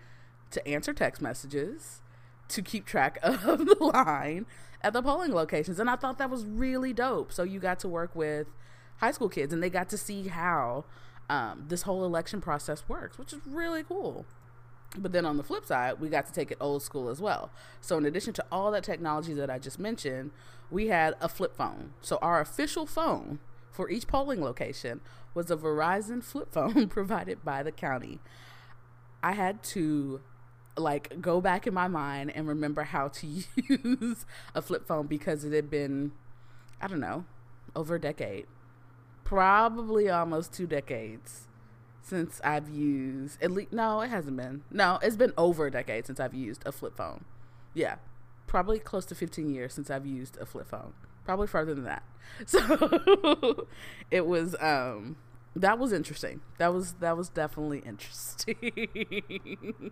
to 0.51 0.65
answer 0.67 0.93
text 0.93 1.21
messages, 1.21 2.01
to 2.49 2.61
keep 2.61 2.85
track 2.85 3.19
of 3.23 3.65
the 3.65 3.77
line 3.79 4.45
at 4.81 4.93
the 4.93 5.01
polling 5.01 5.33
locations. 5.33 5.79
And 5.79 5.89
I 5.89 5.95
thought 5.95 6.17
that 6.17 6.29
was 6.29 6.45
really 6.45 6.93
dope. 6.93 7.31
So 7.31 7.43
you 7.43 7.59
got 7.59 7.79
to 7.79 7.87
work 7.87 8.15
with 8.15 8.47
high 8.97 9.11
school 9.11 9.29
kids 9.29 9.53
and 9.53 9.61
they 9.61 9.69
got 9.69 9.89
to 9.89 9.97
see 9.97 10.27
how 10.27 10.85
um, 11.29 11.65
this 11.67 11.83
whole 11.83 12.05
election 12.05 12.41
process 12.41 12.83
works, 12.87 13.17
which 13.17 13.33
is 13.33 13.39
really 13.45 13.83
cool. 13.83 14.25
But 14.97 15.11
then 15.11 15.25
on 15.25 15.37
the 15.37 15.43
flip 15.43 15.65
side, 15.65 15.99
we 15.99 16.09
got 16.09 16.25
to 16.27 16.31
take 16.31 16.51
it 16.51 16.57
old 16.61 16.81
school 16.81 17.09
as 17.09 17.19
well. 17.19 17.51
So, 17.81 17.97
in 17.97 18.05
addition 18.05 18.33
to 18.33 18.45
all 18.51 18.71
that 18.71 18.83
technology 18.83 19.33
that 19.33 19.49
I 19.49 19.59
just 19.59 19.79
mentioned, 19.79 20.31
we 20.71 20.87
had 20.87 21.15
a 21.19 21.27
flip 21.27 21.55
phone. 21.55 21.91
So, 22.01 22.17
our 22.21 22.39
official 22.39 22.85
phone 22.85 23.39
for 23.69 23.89
each 23.89 24.07
polling 24.07 24.41
location 24.41 25.01
was 25.33 25.51
a 25.51 25.57
Verizon 25.57 26.23
flip 26.23 26.51
phone 26.53 26.87
provided 26.87 27.43
by 27.43 27.63
the 27.63 27.71
county. 27.71 28.19
I 29.21 29.33
had 29.33 29.61
to 29.63 30.21
like 30.77 31.21
go 31.21 31.41
back 31.41 31.67
in 31.67 31.73
my 31.73 31.87
mind 31.87 32.31
and 32.35 32.47
remember 32.47 32.83
how 32.83 33.07
to 33.07 33.27
use 33.55 34.25
a 34.55 34.61
flip 34.61 34.87
phone 34.87 35.07
because 35.07 35.43
it 35.43 35.53
had 35.53 35.69
been, 35.69 36.11
I 36.79 36.87
don't 36.87 36.99
know, 36.99 37.25
over 37.75 37.95
a 37.95 37.99
decade, 37.99 38.45
probably 39.27 40.09
almost 40.09 40.53
two 40.53 40.65
decades 40.65 41.47
since 42.01 42.39
I've 42.45 42.69
used 42.69 43.43
at 43.43 43.51
least 43.51 43.73
no, 43.73 43.99
it 43.99 44.09
hasn't 44.09 44.37
been. 44.37 44.63
No, 44.71 44.99
it's 45.01 45.17
been 45.17 45.33
over 45.37 45.67
a 45.67 45.71
decade 45.71 46.07
since 46.07 46.17
I've 46.17 46.33
used 46.33 46.63
a 46.65 46.71
flip 46.71 46.95
phone. 46.95 47.25
Yeah. 47.73 47.95
Probably 48.47 48.79
close 48.79 49.05
to 49.07 49.15
15 49.15 49.53
years 49.53 49.73
since 49.73 49.91
I've 49.91 50.05
used 50.05 50.37
a 50.37 50.45
flip 50.45 50.69
phone. 50.69 50.93
Probably 51.25 51.47
further 51.47 51.75
than 51.75 51.83
that. 51.83 52.03
So 52.45 53.67
it 54.11 54.25
was 54.25 54.55
um 54.61 55.17
that 55.57 55.77
was 55.77 55.91
interesting. 55.91 56.39
That 56.57 56.73
was 56.73 56.93
that 57.01 57.17
was 57.17 57.27
definitely 57.27 57.79
interesting. 57.79 59.91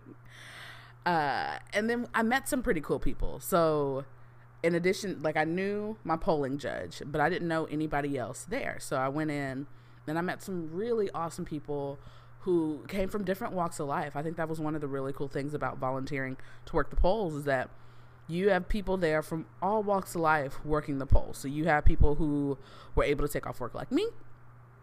uh 1.06 1.58
and 1.74 1.90
then 1.90 2.06
I 2.14 2.22
met 2.22 2.48
some 2.48 2.62
pretty 2.62 2.80
cool 2.80 3.00
people. 3.00 3.38
So 3.40 4.06
in 4.62 4.74
addition 4.74 5.22
like 5.22 5.36
I 5.36 5.44
knew 5.44 5.96
my 6.04 6.16
polling 6.16 6.58
judge, 6.58 7.02
but 7.04 7.20
I 7.20 7.28
didn't 7.28 7.48
know 7.48 7.64
anybody 7.66 8.18
else 8.18 8.46
there. 8.48 8.78
So 8.80 8.96
I 8.96 9.08
went 9.08 9.30
in 9.30 9.66
and 10.06 10.18
I 10.18 10.20
met 10.20 10.42
some 10.42 10.70
really 10.72 11.10
awesome 11.10 11.44
people 11.44 11.98
who 12.40 12.84
came 12.88 13.08
from 13.08 13.24
different 13.24 13.52
walks 13.52 13.80
of 13.80 13.88
life. 13.88 14.14
I 14.14 14.22
think 14.22 14.36
that 14.36 14.48
was 14.48 14.60
one 14.60 14.74
of 14.74 14.80
the 14.80 14.86
really 14.86 15.12
cool 15.12 15.28
things 15.28 15.52
about 15.52 15.78
volunteering 15.78 16.36
to 16.66 16.76
work 16.76 16.90
the 16.90 16.96
polls 16.96 17.34
is 17.34 17.44
that 17.44 17.70
you 18.28 18.50
have 18.50 18.68
people 18.68 18.96
there 18.96 19.22
from 19.22 19.46
all 19.62 19.82
walks 19.82 20.14
of 20.14 20.20
life 20.20 20.64
working 20.64 20.98
the 20.98 21.06
polls. 21.06 21.38
So 21.38 21.48
you 21.48 21.64
have 21.66 21.84
people 21.84 22.16
who 22.16 22.58
were 22.94 23.04
able 23.04 23.26
to 23.26 23.32
take 23.32 23.46
off 23.46 23.60
work 23.60 23.74
like 23.74 23.90
me. 23.92 24.06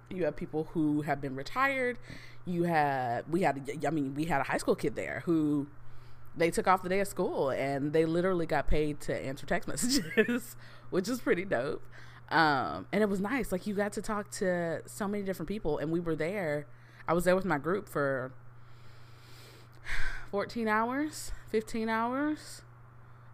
You 0.10 0.25
have 0.25 0.36
people 0.36 0.70
who 0.74 1.01
have 1.01 1.22
been 1.22 1.36
retired. 1.36 1.98
You 2.46 2.63
had 2.63 3.24
we 3.32 3.42
had 3.42 3.70
I 3.86 3.89
mean 3.89 4.13
we 4.13 4.25
had 4.25 4.42
a 4.42 4.44
high 4.44 4.58
school 4.58 4.75
kid 4.75 4.96
there 4.96 5.24
who 5.25 5.68
they 6.36 6.50
took 6.50 6.68
off 6.68 6.82
the 6.82 6.90
day 6.90 7.00
of 7.00 7.08
school 7.08 7.50
and 7.50 7.94
they 7.94 8.06
literally 8.06 8.46
got 8.46 8.68
paid 8.68 9.00
to 9.02 9.16
answer 9.16 9.46
text 9.46 9.68
messages, 9.68 10.56
which 10.90 11.08
is 11.08 11.22
pretty 11.22 11.46
dope. 11.46 11.84
Um, 12.30 12.88
and 12.92 13.04
it 13.04 13.10
was 13.10 13.20
nice. 13.20 13.52
Like 13.52 13.68
you 13.68 13.75
got 13.75 13.94
to 13.94 14.02
talk 14.02 14.32
to 14.32 14.82
so 14.86 15.08
many 15.08 15.24
different 15.24 15.48
people, 15.48 15.78
and 15.78 15.92
we 15.92 16.00
were 16.00 16.16
there. 16.16 16.66
I 17.08 17.13
was 17.13 17.25
there 17.25 17.36
with 17.36 17.46
my 17.46 17.58
group 17.58 17.88
for 17.88 18.32
14 20.32 20.68
hours, 20.68 21.32
15 21.50 21.90
hours, 21.90 22.63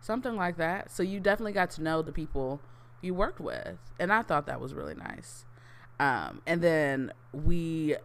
something 0.02 0.36
like 0.36 0.58
that. 0.58 0.92
So 0.92 1.04
you 1.04 1.20
definitely 1.20 1.54
got 1.54 1.70
to 1.72 1.84
know 1.84 2.02
the 2.02 2.12
people 2.12 2.60
you 3.02 3.14
worked 3.14 3.40
with, 3.40 3.78
and 4.00 4.12
I 4.12 4.22
thought 4.22 4.46
that 4.48 4.60
was 4.60 4.74
really 4.74 4.96
nice. 4.96 5.46
Um, 6.00 6.42
and 6.46 6.62
then 6.62 7.12
we 7.32 7.96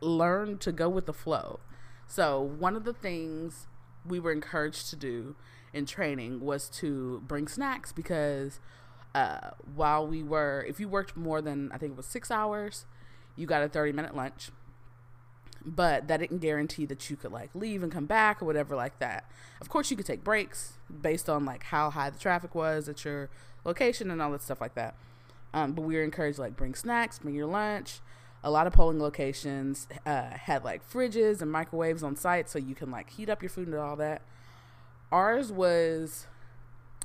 learned 0.00 0.60
to 0.62 0.72
go 0.72 0.88
with 0.88 1.06
the 1.06 1.12
flow. 1.12 1.60
So 2.06 2.40
one 2.40 2.76
of 2.76 2.84
the 2.84 2.92
things 2.92 3.66
we 4.06 4.20
were 4.20 4.32
encouraged 4.32 4.90
to 4.90 4.96
do 4.96 5.36
in 5.72 5.86
training 5.86 6.40
was 6.40 6.68
to 6.68 7.22
bring 7.26 7.48
snacks 7.48 7.92
because 7.92 8.60
uh, 9.14 9.50
while 9.74 10.06
we 10.06 10.22
were, 10.22 10.64
if 10.68 10.80
you 10.80 10.88
worked 10.88 11.16
more 11.16 11.40
than, 11.40 11.70
I 11.72 11.78
think 11.78 11.92
it 11.92 11.96
was 11.96 12.06
six 12.06 12.30
hours, 12.30 12.86
you 13.36 13.46
got 13.46 13.62
a 13.62 13.68
30 13.68 13.92
minute 13.92 14.16
lunch. 14.16 14.50
But 15.66 16.08
that 16.08 16.18
didn't 16.18 16.38
guarantee 16.38 16.84
that 16.86 17.08
you 17.08 17.16
could 17.16 17.32
like 17.32 17.48
leave 17.54 17.82
and 17.82 17.90
come 17.90 18.04
back 18.04 18.42
or 18.42 18.44
whatever 18.44 18.76
like 18.76 18.98
that. 18.98 19.30
Of 19.62 19.70
course, 19.70 19.90
you 19.90 19.96
could 19.96 20.04
take 20.04 20.22
breaks 20.22 20.74
based 21.00 21.28
on 21.28 21.46
like 21.46 21.64
how 21.64 21.88
high 21.88 22.10
the 22.10 22.18
traffic 22.18 22.54
was 22.54 22.86
at 22.86 23.02
your 23.04 23.30
location 23.64 24.10
and 24.10 24.20
all 24.20 24.30
that 24.32 24.42
stuff 24.42 24.60
like 24.60 24.74
that. 24.74 24.94
Um, 25.54 25.72
but 25.72 25.82
we 25.82 25.94
were 25.96 26.02
encouraged 26.02 26.38
like 26.38 26.54
bring 26.54 26.74
snacks, 26.74 27.18
bring 27.18 27.34
your 27.34 27.46
lunch. 27.46 28.00
A 28.44 28.50
lot 28.50 28.68
of 28.68 28.72
polling 28.72 29.00
locations 29.00 29.88
uh, 30.06 30.30
had 30.30 30.64
like 30.64 30.88
fridges 30.88 31.42
and 31.42 31.50
microwaves 31.50 32.02
on 32.02 32.14
site, 32.14 32.48
so 32.48 32.58
you 32.58 32.74
can 32.76 32.90
like 32.90 33.10
heat 33.10 33.28
up 33.28 33.42
your 33.42 33.48
food 33.48 33.66
and 33.66 33.76
all 33.76 33.96
that. 33.96 34.22
Ours 35.10 35.50
was 35.50 36.26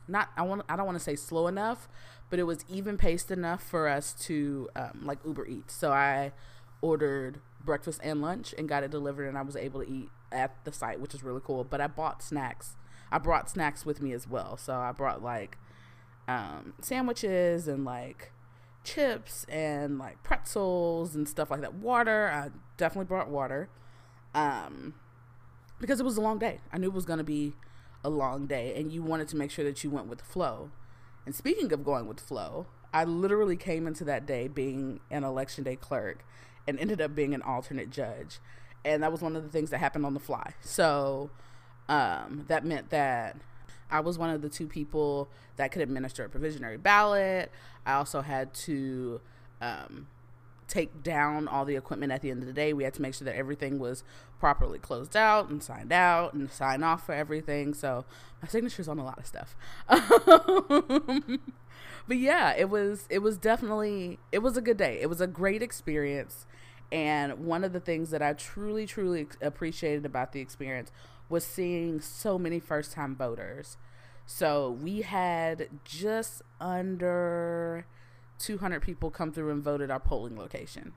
not 0.08 0.30
I 0.36 0.42
want 0.44 0.64
I 0.68 0.76
don't 0.76 0.86
want 0.86 0.98
to 0.98 1.04
say 1.04 1.16
slow 1.16 1.48
enough, 1.48 1.88
but 2.30 2.40
it 2.40 2.44
was 2.44 2.66
even 2.68 2.98
paced 2.98 3.32
enough 3.32 3.64
for 3.64 3.88
us 3.88 4.14
to 4.26 4.70
um, 4.76 5.02
like 5.06 5.20
Uber 5.26 5.48
Eats. 5.48 5.74
So 5.74 5.92
I 5.92 6.34
ordered 6.82 7.40
breakfast 7.64 8.00
and 8.04 8.22
lunch 8.22 8.54
and 8.58 8.68
got 8.68 8.84
it 8.84 8.92
delivered, 8.92 9.28
and 9.28 9.38
I 9.38 9.42
was 9.42 9.56
able 9.56 9.84
to 9.84 9.90
eat 9.90 10.10
at 10.32 10.54
the 10.66 10.72
site, 10.72 11.00
which 11.00 11.14
is 11.14 11.24
really 11.24 11.42
cool. 11.44 11.64
But 11.64 11.82
I 11.82 11.88
bought 11.88 12.22
snacks. 12.22 12.76
I 13.12 13.18
brought 13.18 13.50
snacks 13.50 13.86
with 13.86 14.02
me 14.02 14.12
as 14.14 14.28
well. 14.28 14.58
So 14.58 14.74
I 14.76 14.92
brought 14.92 15.24
like 15.24 15.58
um, 16.28 16.74
sandwiches 16.82 17.68
and 17.68 17.86
like 17.86 18.32
chips 18.84 19.46
and 19.50 20.00
like 20.00 20.22
pretzels 20.24 21.16
and 21.16 21.28
stuff 21.28 21.52
like 21.52 21.62
that. 21.62 21.76
Water. 21.76 22.30
I 22.30 22.50
definitely 22.78 23.08
brought 23.08 23.30
water. 23.30 23.70
Um, 24.34 24.96
because 25.80 26.00
it 26.00 26.04
was 26.04 26.18
a 26.18 26.22
long 26.22 26.40
day. 26.40 26.60
I 26.72 26.78
knew 26.78 26.88
it 26.88 26.94
was 26.94 27.06
gonna 27.06 27.24
be 27.24 27.54
a 28.04 28.10
long 28.10 28.48
day 28.48 28.74
and 28.76 28.92
you 28.92 29.04
wanted 29.04 29.28
to 29.30 29.36
make 29.36 29.52
sure 29.52 29.66
that 29.66 29.84
you 29.84 29.90
went 29.90 30.08
with 30.08 30.20
the 30.20 30.26
flow. 30.26 30.72
And 31.26 31.36
speaking 31.36 31.72
of 31.72 31.84
going 31.84 32.08
with 32.08 32.20
flow, 32.20 32.68
I 32.94 33.04
literally 33.04 33.56
came 33.56 33.86
into 33.86 34.04
that 34.06 34.26
day 34.26 34.48
being 34.48 35.00
an 35.12 35.24
election 35.24 35.64
day 35.64 35.76
clerk 35.76 36.26
and 36.68 36.80
ended 36.80 37.02
up 37.02 37.16
being 37.16 37.34
an 37.34 37.42
alternate 37.42 37.90
judge. 37.90 38.40
And 38.86 39.04
that 39.04 39.12
was 39.12 39.22
one 39.22 39.36
of 39.36 39.44
the 39.44 39.50
things 39.50 39.70
that 39.72 39.80
happened 39.80 40.06
on 40.06 40.14
the 40.14 40.20
fly. 40.20 40.54
So 40.62 41.30
um, 41.88 42.46
that 42.48 42.66
meant 42.66 42.90
that 42.92 43.38
I 43.92 44.00
was 44.02 44.18
one 44.18 44.30
of 44.30 44.42
the 44.42 44.50
two 44.50 44.68
people 44.68 45.30
that 45.56 45.72
could 45.72 45.82
administer 45.82 46.26
a 46.26 46.30
provisionary 46.30 46.82
ballot. 46.82 47.52
I 47.86 47.94
also 47.94 48.22
had 48.22 48.54
to 48.56 49.22
um, 49.62 50.08
take 50.68 51.04
down 51.04 51.48
all 51.48 51.66
the 51.66 51.76
equipment 51.76 52.12
at 52.12 52.22
the 52.22 52.32
end 52.32 52.42
of 52.42 52.48
the 52.48 52.54
day. 52.54 52.72
We 52.74 52.84
had 52.84 52.94
to 52.96 53.02
make 53.02 53.14
sure 53.16 53.26
that 53.26 53.36
everything 53.36 53.80
was 53.80 54.04
properly 54.40 54.80
closed 54.80 55.18
out 55.18 55.50
and 55.50 55.62
signed 55.62 55.92
out 55.92 56.34
and 56.34 56.50
sign 56.50 56.84
off 56.84 57.06
for 57.06 57.14
everything. 57.14 57.74
So 57.74 58.06
my 58.42 58.48
signature's 58.48 58.88
on 58.88 59.00
a 59.00 59.04
lot 59.04 59.18
of 59.18 59.26
stuff. 59.26 59.56
but 62.08 62.18
yeah, 62.18 62.54
it 62.56 62.70
was 62.70 63.06
it 63.10 63.20
was 63.20 63.38
definitely 63.38 64.20
it 64.32 64.40
was 64.40 64.56
a 64.56 64.62
good 64.62 64.78
day. 64.78 65.00
It 65.02 65.10
was 65.10 65.20
a 65.20 65.28
great 65.28 65.62
experience. 65.62 66.46
And 66.92 67.46
one 67.46 67.64
of 67.64 67.74
the 67.74 67.80
things 67.80 68.10
that 68.10 68.22
I 68.22 68.34
truly, 68.34 68.88
truly 68.88 69.28
appreciated 69.42 70.06
about 70.06 70.32
the 70.32 70.40
experience 70.40 70.92
was 71.30 71.46
seeing 71.46 72.02
so 72.02 72.38
many 72.38 72.60
first 72.60 72.92
time 72.92 73.16
voters. 73.16 73.78
So 74.26 74.70
we 74.70 75.02
had 75.02 75.70
just 75.84 76.42
under 76.60 77.86
200 78.40 78.82
people 78.82 79.12
come 79.12 79.32
through 79.32 79.52
and 79.52 79.64
voted 79.64 79.90
our 79.92 80.00
polling 80.00 80.38
location. 80.38 80.94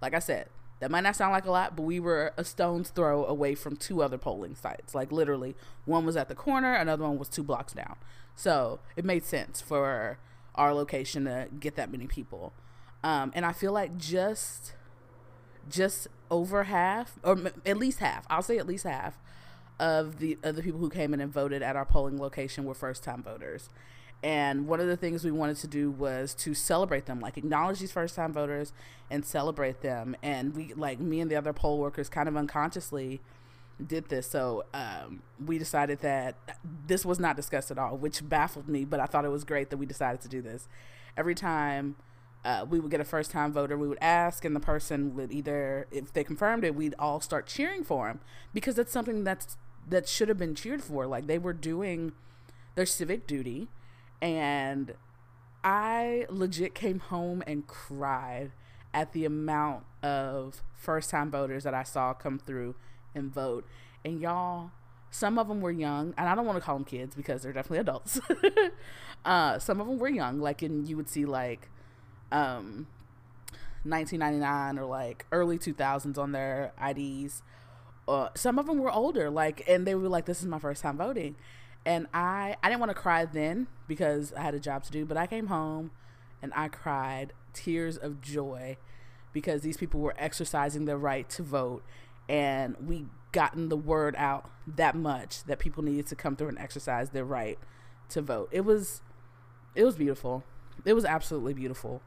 Like 0.00 0.14
I 0.14 0.18
said, 0.18 0.48
that 0.80 0.90
might 0.90 1.02
not 1.02 1.14
sound 1.14 1.32
like 1.32 1.46
a 1.46 1.50
lot, 1.50 1.76
but 1.76 1.82
we 1.82 2.00
were 2.00 2.32
a 2.36 2.44
stone's 2.44 2.90
throw 2.90 3.24
away 3.24 3.54
from 3.54 3.76
two 3.76 4.02
other 4.02 4.18
polling 4.18 4.56
sites. 4.56 4.94
Like 4.94 5.12
literally, 5.12 5.54
one 5.84 6.04
was 6.04 6.16
at 6.16 6.28
the 6.28 6.34
corner, 6.34 6.74
another 6.74 7.04
one 7.04 7.18
was 7.18 7.28
two 7.28 7.44
blocks 7.44 7.72
down. 7.72 7.96
So 8.34 8.80
it 8.96 9.04
made 9.04 9.24
sense 9.24 9.60
for 9.60 10.18
our 10.54 10.74
location 10.74 11.24
to 11.24 11.48
get 11.58 11.76
that 11.76 11.90
many 11.90 12.06
people. 12.06 12.52
Um, 13.04 13.30
and 13.34 13.46
I 13.46 13.52
feel 13.52 13.72
like 13.72 13.96
just 13.96 14.74
just 15.68 16.08
over 16.30 16.64
half, 16.64 17.20
or 17.22 17.38
at 17.64 17.76
least 17.76 18.00
half. 18.00 18.26
I'll 18.28 18.42
say 18.42 18.58
at 18.58 18.66
least 18.66 18.82
half 18.82 19.20
of 19.82 20.20
the 20.20 20.38
of 20.44 20.54
the 20.54 20.62
people 20.62 20.78
who 20.78 20.88
came 20.88 21.12
in 21.12 21.20
and 21.20 21.30
voted 21.30 21.60
at 21.60 21.74
our 21.74 21.84
polling 21.84 22.16
location 22.16 22.64
were 22.64 22.72
first 22.72 23.02
time 23.02 23.22
voters. 23.22 23.68
And 24.22 24.68
one 24.68 24.78
of 24.78 24.86
the 24.86 24.96
things 24.96 25.24
we 25.24 25.32
wanted 25.32 25.56
to 25.56 25.66
do 25.66 25.90
was 25.90 26.32
to 26.34 26.54
celebrate 26.54 27.06
them, 27.06 27.18
like 27.18 27.36
acknowledge 27.36 27.80
these 27.80 27.90
first 27.90 28.14
time 28.14 28.32
voters 28.32 28.72
and 29.10 29.26
celebrate 29.26 29.80
them. 29.82 30.14
And 30.22 30.54
we, 30.54 30.72
like 30.74 31.00
me 31.00 31.20
and 31.20 31.28
the 31.28 31.34
other 31.34 31.52
poll 31.52 31.78
workers, 31.78 32.08
kind 32.08 32.28
of 32.28 32.36
unconsciously 32.36 33.20
did 33.84 34.08
this. 34.08 34.30
So 34.30 34.64
um, 34.72 35.22
we 35.44 35.58
decided 35.58 35.98
that 36.02 36.36
this 36.86 37.04
was 37.04 37.18
not 37.18 37.34
discussed 37.34 37.72
at 37.72 37.78
all, 37.78 37.96
which 37.96 38.28
baffled 38.28 38.68
me, 38.68 38.84
but 38.84 39.00
I 39.00 39.06
thought 39.06 39.24
it 39.24 39.32
was 39.32 39.42
great 39.42 39.70
that 39.70 39.78
we 39.78 39.86
decided 39.86 40.20
to 40.20 40.28
do 40.28 40.40
this. 40.40 40.68
Every 41.16 41.34
time 41.34 41.96
uh, 42.44 42.64
we 42.70 42.78
would 42.78 42.92
get 42.92 43.00
a 43.00 43.04
first 43.04 43.32
time 43.32 43.52
voter, 43.52 43.76
we 43.76 43.88
would 43.88 43.98
ask, 44.00 44.44
and 44.44 44.54
the 44.54 44.60
person 44.60 45.16
would 45.16 45.32
either, 45.32 45.88
if 45.90 46.12
they 46.12 46.22
confirmed 46.22 46.62
it, 46.62 46.76
we'd 46.76 46.94
all 46.96 47.20
start 47.20 47.48
cheering 47.48 47.82
for 47.82 48.06
them 48.06 48.20
because 48.54 48.76
that's 48.76 48.92
something 48.92 49.24
that's 49.24 49.56
that 49.88 50.08
should 50.08 50.28
have 50.28 50.38
been 50.38 50.54
cheered 50.54 50.82
for. 50.82 51.06
Like 51.06 51.26
they 51.26 51.38
were 51.38 51.52
doing 51.52 52.12
their 52.74 52.86
civic 52.86 53.26
duty 53.26 53.68
and 54.20 54.94
I 55.64 56.26
legit 56.28 56.74
came 56.74 57.00
home 57.00 57.42
and 57.46 57.66
cried 57.66 58.52
at 58.94 59.12
the 59.12 59.24
amount 59.24 59.84
of 60.02 60.62
first 60.74 61.10
time 61.10 61.30
voters 61.30 61.64
that 61.64 61.74
I 61.74 61.82
saw 61.82 62.12
come 62.12 62.38
through 62.38 62.74
and 63.14 63.32
vote. 63.32 63.66
And 64.04 64.20
y'all, 64.20 64.70
some 65.10 65.38
of 65.38 65.48
them 65.48 65.60
were 65.60 65.70
young, 65.70 66.14
and 66.16 66.28
I 66.28 66.34
don't 66.34 66.46
want 66.46 66.58
to 66.58 66.64
call 66.64 66.76
them 66.76 66.84
kids 66.84 67.14
because 67.14 67.42
they're 67.42 67.52
definitely 67.52 67.78
adults. 67.78 68.20
uh, 69.24 69.58
some 69.58 69.80
of 69.80 69.86
them 69.86 69.98
were 69.98 70.08
young, 70.08 70.40
like, 70.40 70.62
and 70.62 70.88
you 70.88 70.96
would 70.96 71.08
see 71.08 71.24
like 71.24 71.68
um, 72.32 72.86
1999 73.84 74.78
or 74.78 74.86
like 74.86 75.26
early 75.30 75.58
2000s 75.58 76.18
on 76.18 76.32
their 76.32 76.72
IDs. 76.84 77.42
Uh, 78.08 78.28
some 78.34 78.58
of 78.58 78.66
them 78.66 78.78
were 78.78 78.90
older, 78.90 79.30
like, 79.30 79.62
and 79.68 79.86
they 79.86 79.94
were 79.94 80.08
like, 80.08 80.26
"This 80.26 80.40
is 80.40 80.46
my 80.46 80.58
first 80.58 80.82
time 80.82 80.96
voting," 80.96 81.36
and 81.84 82.06
I 82.12 82.56
I 82.62 82.68
didn't 82.68 82.80
want 82.80 82.90
to 82.90 83.00
cry 83.00 83.24
then 83.24 83.68
because 83.86 84.32
I 84.34 84.40
had 84.42 84.54
a 84.54 84.60
job 84.60 84.84
to 84.84 84.90
do, 84.90 85.04
but 85.04 85.16
I 85.16 85.26
came 85.26 85.46
home 85.46 85.92
and 86.42 86.52
I 86.56 86.68
cried 86.68 87.32
tears 87.52 87.96
of 87.96 88.20
joy 88.20 88.76
because 89.32 89.62
these 89.62 89.76
people 89.76 90.00
were 90.00 90.14
exercising 90.18 90.84
their 90.84 90.98
right 90.98 91.28
to 91.30 91.42
vote 91.42 91.82
and 92.28 92.76
we 92.84 93.06
gotten 93.32 93.68
the 93.68 93.76
word 93.76 94.14
out 94.18 94.50
that 94.66 94.94
much 94.94 95.44
that 95.44 95.58
people 95.58 95.82
needed 95.82 96.06
to 96.06 96.14
come 96.14 96.36
through 96.36 96.48
and 96.48 96.58
exercise 96.58 97.10
their 97.10 97.24
right 97.24 97.58
to 98.10 98.20
vote. 98.20 98.48
It 98.52 98.62
was 98.62 99.00
it 99.74 99.84
was 99.84 99.96
beautiful. 99.96 100.44
It 100.84 100.92
was 100.92 101.04
absolutely 101.04 101.54
beautiful. 101.54 102.02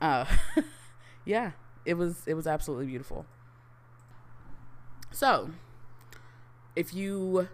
Uh 0.00 0.26
yeah, 1.24 1.52
it 1.84 1.94
was 1.94 2.22
it 2.26 2.34
was 2.34 2.46
absolutely 2.46 2.86
beautiful. 2.86 3.26
So, 5.14 5.52
if 6.74 6.92
you 6.92 7.48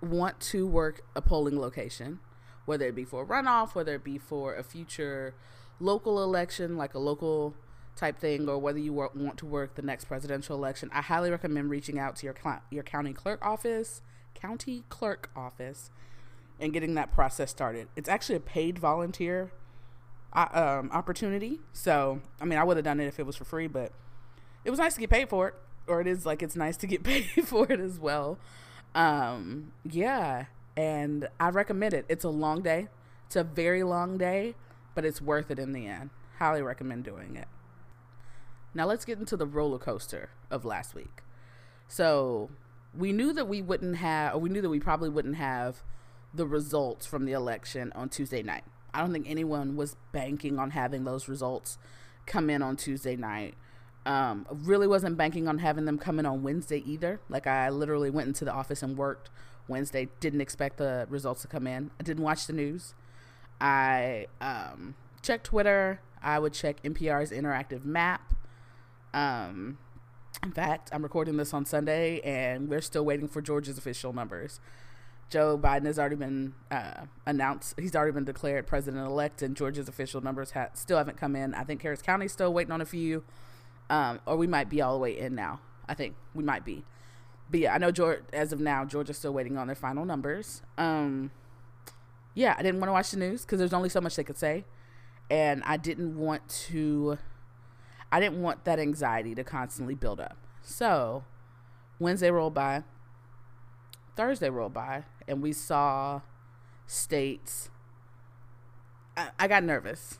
want 0.00 0.38
to 0.38 0.64
work 0.64 1.00
a 1.16 1.20
polling 1.20 1.58
location, 1.58 2.20
whether 2.66 2.86
it 2.86 2.94
be 2.94 3.04
for 3.04 3.24
a 3.24 3.26
runoff, 3.26 3.74
whether 3.74 3.96
it 3.96 4.04
be 4.04 4.16
for 4.16 4.54
a 4.54 4.62
future 4.62 5.34
local 5.80 6.22
election, 6.22 6.76
like 6.76 6.94
a 6.94 7.00
local 7.00 7.56
type 7.96 8.20
thing, 8.20 8.48
or 8.48 8.60
whether 8.60 8.78
you 8.78 8.92
want 8.92 9.38
to 9.38 9.44
work 9.44 9.74
the 9.74 9.82
next 9.82 10.04
presidential 10.04 10.54
election, 10.54 10.88
I 10.92 11.02
highly 11.02 11.32
recommend 11.32 11.68
reaching 11.68 11.98
out 11.98 12.14
to 12.16 12.26
your 12.26 12.36
your 12.70 12.84
county 12.84 13.12
clerk 13.12 13.44
office, 13.44 14.00
county 14.34 14.84
clerk 14.88 15.30
office, 15.34 15.90
and 16.60 16.72
getting 16.72 16.94
that 16.94 17.10
process 17.10 17.50
started. 17.50 17.88
It's 17.96 18.08
actually 18.08 18.36
a 18.36 18.40
paid 18.40 18.78
volunteer 18.78 19.50
uh, 20.32 20.46
um, 20.52 20.92
opportunity. 20.92 21.58
So, 21.72 22.20
I 22.40 22.44
mean, 22.44 22.56
I 22.56 22.62
would 22.62 22.76
have 22.76 22.84
done 22.84 23.00
it 23.00 23.06
if 23.08 23.18
it 23.18 23.26
was 23.26 23.34
for 23.34 23.44
free, 23.44 23.66
but 23.66 23.90
it 24.64 24.70
was 24.70 24.78
nice 24.78 24.94
to 24.94 25.00
get 25.00 25.10
paid 25.10 25.28
for 25.28 25.48
it, 25.48 25.54
or 25.88 26.00
it 26.00 26.06
is 26.06 26.26
like 26.26 26.42
it's 26.42 26.56
nice 26.56 26.76
to 26.78 26.86
get 26.86 27.02
paid 27.04 27.26
for 27.44 27.70
it 27.70 27.80
as 27.80 27.98
well. 27.98 28.38
Um, 28.94 29.72
yeah, 29.84 30.46
and 30.76 31.28
I 31.40 31.50
recommend 31.50 31.94
it. 31.94 32.04
It's 32.08 32.24
a 32.24 32.30
long 32.30 32.62
day. 32.62 32.88
It's 33.26 33.36
a 33.36 33.44
very 33.44 33.82
long 33.82 34.16
day, 34.16 34.54
but 34.94 35.04
it's 35.04 35.20
worth 35.20 35.50
it 35.50 35.58
in 35.58 35.72
the 35.72 35.86
end. 35.86 36.10
Highly 36.38 36.62
recommend 36.62 37.04
doing 37.04 37.36
it. 37.36 37.48
Now 38.74 38.86
let's 38.86 39.04
get 39.04 39.18
into 39.18 39.36
the 39.36 39.46
roller 39.46 39.78
coaster 39.78 40.30
of 40.50 40.64
last 40.64 40.94
week. 40.94 41.22
So 41.88 42.50
we 42.96 43.12
knew 43.12 43.32
that 43.32 43.48
we 43.48 43.62
wouldn't 43.62 43.96
have, 43.96 44.34
or 44.34 44.38
we 44.38 44.48
knew 44.48 44.60
that 44.60 44.68
we 44.68 44.80
probably 44.80 45.08
wouldn't 45.08 45.36
have 45.36 45.82
the 46.32 46.46
results 46.46 47.06
from 47.06 47.24
the 47.24 47.32
election 47.32 47.92
on 47.94 48.08
Tuesday 48.08 48.42
night. 48.42 48.64
I 48.92 49.00
don't 49.00 49.12
think 49.12 49.28
anyone 49.28 49.76
was 49.76 49.96
banking 50.12 50.58
on 50.58 50.70
having 50.70 51.04
those 51.04 51.28
results 51.28 51.78
come 52.26 52.50
in 52.50 52.62
on 52.62 52.76
Tuesday 52.76 53.16
night. 53.16 53.54
Um, 54.08 54.46
really 54.50 54.86
wasn't 54.86 55.18
banking 55.18 55.46
on 55.48 55.58
having 55.58 55.84
them 55.84 55.98
come 55.98 56.18
in 56.18 56.24
on 56.24 56.42
Wednesday 56.42 56.82
either. 56.86 57.20
Like 57.28 57.46
I 57.46 57.68
literally 57.68 58.08
went 58.08 58.26
into 58.26 58.42
the 58.46 58.52
office 58.52 58.82
and 58.82 58.96
worked 58.96 59.28
Wednesday. 59.68 60.08
Didn't 60.18 60.40
expect 60.40 60.78
the 60.78 61.06
results 61.10 61.42
to 61.42 61.48
come 61.48 61.66
in. 61.66 61.90
I 62.00 62.04
didn't 62.04 62.22
watch 62.22 62.46
the 62.46 62.54
news. 62.54 62.94
I 63.60 64.28
um, 64.40 64.94
checked 65.20 65.44
Twitter. 65.44 66.00
I 66.22 66.38
would 66.38 66.54
check 66.54 66.82
NPR's 66.82 67.30
interactive 67.30 67.84
map. 67.84 68.32
Um, 69.12 69.76
in 70.42 70.52
fact, 70.52 70.88
I'm 70.90 71.02
recording 71.02 71.36
this 71.36 71.52
on 71.52 71.66
Sunday, 71.66 72.20
and 72.20 72.70
we're 72.70 72.80
still 72.80 73.04
waiting 73.04 73.28
for 73.28 73.42
Georgia's 73.42 73.76
official 73.76 74.14
numbers. 74.14 74.58
Joe 75.28 75.58
Biden 75.58 75.84
has 75.84 75.98
already 75.98 76.16
been 76.16 76.54
uh, 76.70 77.04
announced. 77.26 77.78
He's 77.78 77.94
already 77.94 78.12
been 78.12 78.24
declared 78.24 78.66
president 78.66 79.06
elect, 79.06 79.42
and 79.42 79.54
Georgia's 79.54 79.86
official 79.86 80.22
numbers 80.22 80.52
ha- 80.52 80.70
still 80.72 80.96
haven't 80.96 81.18
come 81.18 81.36
in. 81.36 81.52
I 81.54 81.64
think 81.64 81.82
Harris 81.82 82.00
County's 82.00 82.32
still 82.32 82.54
waiting 82.54 82.72
on 82.72 82.80
a 82.80 82.86
few 82.86 83.24
um, 83.90 84.20
or 84.26 84.36
we 84.36 84.46
might 84.46 84.68
be 84.68 84.80
all 84.80 84.92
the 84.94 84.98
way 84.98 85.18
in 85.18 85.34
now. 85.34 85.60
I 85.88 85.94
think 85.94 86.14
we 86.34 86.44
might 86.44 86.64
be. 86.64 86.84
But 87.50 87.60
yeah, 87.60 87.74
I 87.74 87.78
know 87.78 87.90
Georgia, 87.90 88.22
as 88.32 88.52
of 88.52 88.60
now, 88.60 88.84
Georgia's 88.84 89.18
still 89.18 89.32
waiting 89.32 89.56
on 89.56 89.66
their 89.66 89.76
final 89.76 90.04
numbers. 90.04 90.62
Um, 90.76 91.30
yeah, 92.34 92.54
I 92.58 92.62
didn't 92.62 92.80
want 92.80 92.88
to 92.88 92.92
watch 92.92 93.10
the 93.10 93.18
news 93.18 93.42
because 93.42 93.58
there's 93.58 93.72
only 93.72 93.88
so 93.88 94.00
much 94.00 94.16
they 94.16 94.24
could 94.24 94.36
say, 94.36 94.64
and 95.30 95.62
I 95.64 95.76
didn't 95.76 96.16
want 96.18 96.46
to. 96.68 97.18
I 98.12 98.20
didn't 98.20 98.40
want 98.40 98.64
that 98.64 98.78
anxiety 98.78 99.34
to 99.34 99.44
constantly 99.44 99.94
build 99.94 100.20
up. 100.20 100.38
So, 100.62 101.24
Wednesday 101.98 102.30
rolled 102.30 102.54
by, 102.54 102.84
Thursday 104.16 104.50
rolled 104.50 104.74
by, 104.74 105.04
and 105.26 105.42
we 105.42 105.52
saw 105.52 106.20
states. 106.86 107.70
I, 109.16 109.30
I 109.38 109.48
got 109.48 109.64
nervous. 109.64 110.18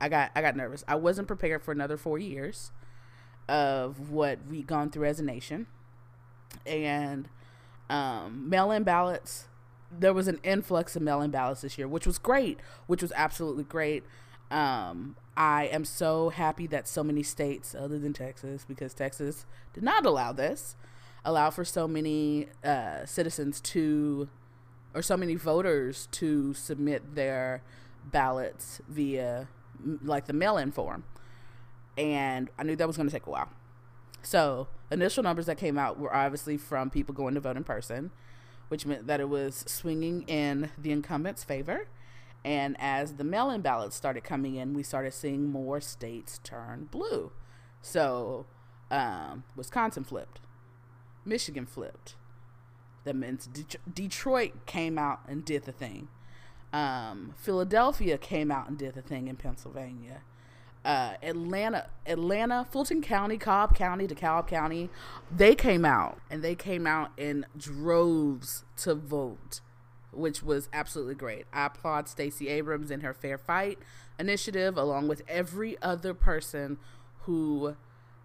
I 0.00 0.08
got 0.08 0.30
I 0.34 0.40
got 0.40 0.56
nervous. 0.56 0.82
I 0.88 0.94
wasn't 0.94 1.28
prepared 1.28 1.62
for 1.62 1.72
another 1.72 1.98
four 1.98 2.18
years 2.18 2.72
of 3.50 4.10
what 4.10 4.38
we've 4.48 4.66
gone 4.66 4.90
through 4.90 5.06
as 5.06 5.18
a 5.18 5.24
nation. 5.24 5.66
And 6.64 7.28
um, 7.90 8.48
mail 8.48 8.70
in 8.70 8.84
ballots, 8.84 9.48
there 9.90 10.14
was 10.14 10.28
an 10.28 10.38
influx 10.44 10.94
of 10.94 11.02
mail 11.02 11.20
in 11.20 11.32
ballots 11.32 11.62
this 11.62 11.76
year, 11.76 11.88
which 11.88 12.06
was 12.06 12.16
great, 12.16 12.60
which 12.86 13.02
was 13.02 13.12
absolutely 13.16 13.64
great. 13.64 14.04
Um, 14.52 15.16
I 15.36 15.64
am 15.64 15.84
so 15.84 16.28
happy 16.28 16.68
that 16.68 16.86
so 16.86 17.02
many 17.02 17.24
states, 17.24 17.74
other 17.74 17.98
than 17.98 18.12
Texas, 18.12 18.64
because 18.66 18.94
Texas 18.94 19.46
did 19.74 19.82
not 19.82 20.06
allow 20.06 20.32
this, 20.32 20.76
allow 21.24 21.50
for 21.50 21.64
so 21.64 21.88
many 21.88 22.48
uh, 22.62 23.04
citizens 23.04 23.60
to, 23.62 24.28
or 24.94 25.02
so 25.02 25.16
many 25.16 25.34
voters 25.34 26.08
to 26.12 26.54
submit 26.54 27.16
their 27.16 27.62
ballots 28.04 28.80
via 28.88 29.48
like 30.02 30.26
the 30.26 30.32
mail 30.32 30.56
in 30.56 30.70
form 30.70 31.04
and 31.96 32.50
I 32.58 32.62
knew 32.62 32.76
that 32.76 32.86
was 32.86 32.96
going 32.96 33.08
to 33.08 33.12
take 33.12 33.26
a 33.26 33.30
while. 33.30 33.48
So, 34.22 34.68
initial 34.90 35.22
numbers 35.22 35.46
that 35.46 35.56
came 35.56 35.78
out 35.78 35.98
were 35.98 36.14
obviously 36.14 36.56
from 36.56 36.90
people 36.90 37.14
going 37.14 37.34
to 37.34 37.40
vote 37.40 37.56
in 37.56 37.64
person, 37.64 38.10
which 38.68 38.84
meant 38.84 39.06
that 39.06 39.20
it 39.20 39.28
was 39.28 39.64
swinging 39.66 40.22
in 40.22 40.70
the 40.78 40.92
incumbent's 40.92 41.44
favor. 41.44 41.88
And 42.44 42.76
as 42.78 43.14
the 43.14 43.24
mail 43.24 43.50
in 43.50 43.60
ballots 43.60 43.96
started 43.96 44.24
coming 44.24 44.54
in, 44.54 44.74
we 44.74 44.82
started 44.82 45.12
seeing 45.12 45.48
more 45.48 45.80
states 45.80 46.40
turn 46.42 46.88
blue. 46.90 47.32
So, 47.82 48.46
um, 48.90 49.44
Wisconsin 49.56 50.04
flipped, 50.04 50.40
Michigan 51.24 51.66
flipped. 51.66 52.16
That 53.04 53.16
means 53.16 53.46
De- 53.46 53.78
Detroit 53.92 54.66
came 54.66 54.98
out 54.98 55.20
and 55.26 55.44
did 55.44 55.64
the 55.64 55.72
thing. 55.72 56.08
Um, 56.72 57.34
Philadelphia 57.36 58.18
came 58.18 58.50
out 58.50 58.68
and 58.68 58.78
did 58.78 58.94
the 58.94 59.02
thing 59.02 59.26
in 59.28 59.36
Pennsylvania 59.36 60.22
uh, 60.84 61.14
Atlanta, 61.22 61.88
Atlanta, 62.06 62.66
Fulton 62.70 63.02
County, 63.02 63.36
Cobb 63.36 63.74
County, 63.74 64.06
DeKalb 64.06 64.46
County, 64.46 64.88
they 65.34 65.54
came 65.54 65.84
out 65.84 66.18
and 66.30 66.42
they 66.42 66.54
came 66.54 66.86
out 66.86 67.10
in 67.16 67.44
droves 67.56 68.64
to 68.78 68.94
vote, 68.94 69.60
which 70.12 70.42
was 70.42 70.68
absolutely 70.72 71.14
great. 71.14 71.46
I 71.52 71.66
applaud 71.66 72.08
Stacey 72.08 72.48
Abrams 72.48 72.90
and 72.90 73.02
her 73.02 73.12
Fair 73.12 73.36
Fight 73.38 73.78
initiative, 74.18 74.76
along 74.76 75.08
with 75.08 75.22
every 75.28 75.76
other 75.82 76.14
person 76.14 76.78
who 77.22 77.76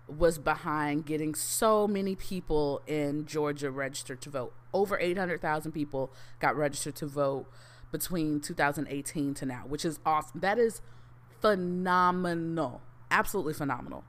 was 0.08 0.38
behind 0.38 1.06
getting 1.06 1.34
so 1.34 1.88
many 1.88 2.16
people 2.16 2.82
in 2.86 3.26
Georgia 3.26 3.72
registered 3.72 4.22
to 4.22 4.30
vote. 4.30 4.54
Over 4.74 5.00
800,000 5.00 5.72
people 5.72 6.12
got 6.40 6.56
registered 6.56 6.96
to 6.98 7.08
vote 7.08 7.48
between 7.92 8.40
2018 8.40 9.34
to 9.34 9.46
now, 9.46 9.64
which 9.68 9.84
is 9.84 10.00
awesome. 10.06 10.40
That 10.42 10.60
is 10.60 10.82
phenomenal. 11.42 12.82
Absolutely 13.12 13.54
phenomenal. 13.54 14.04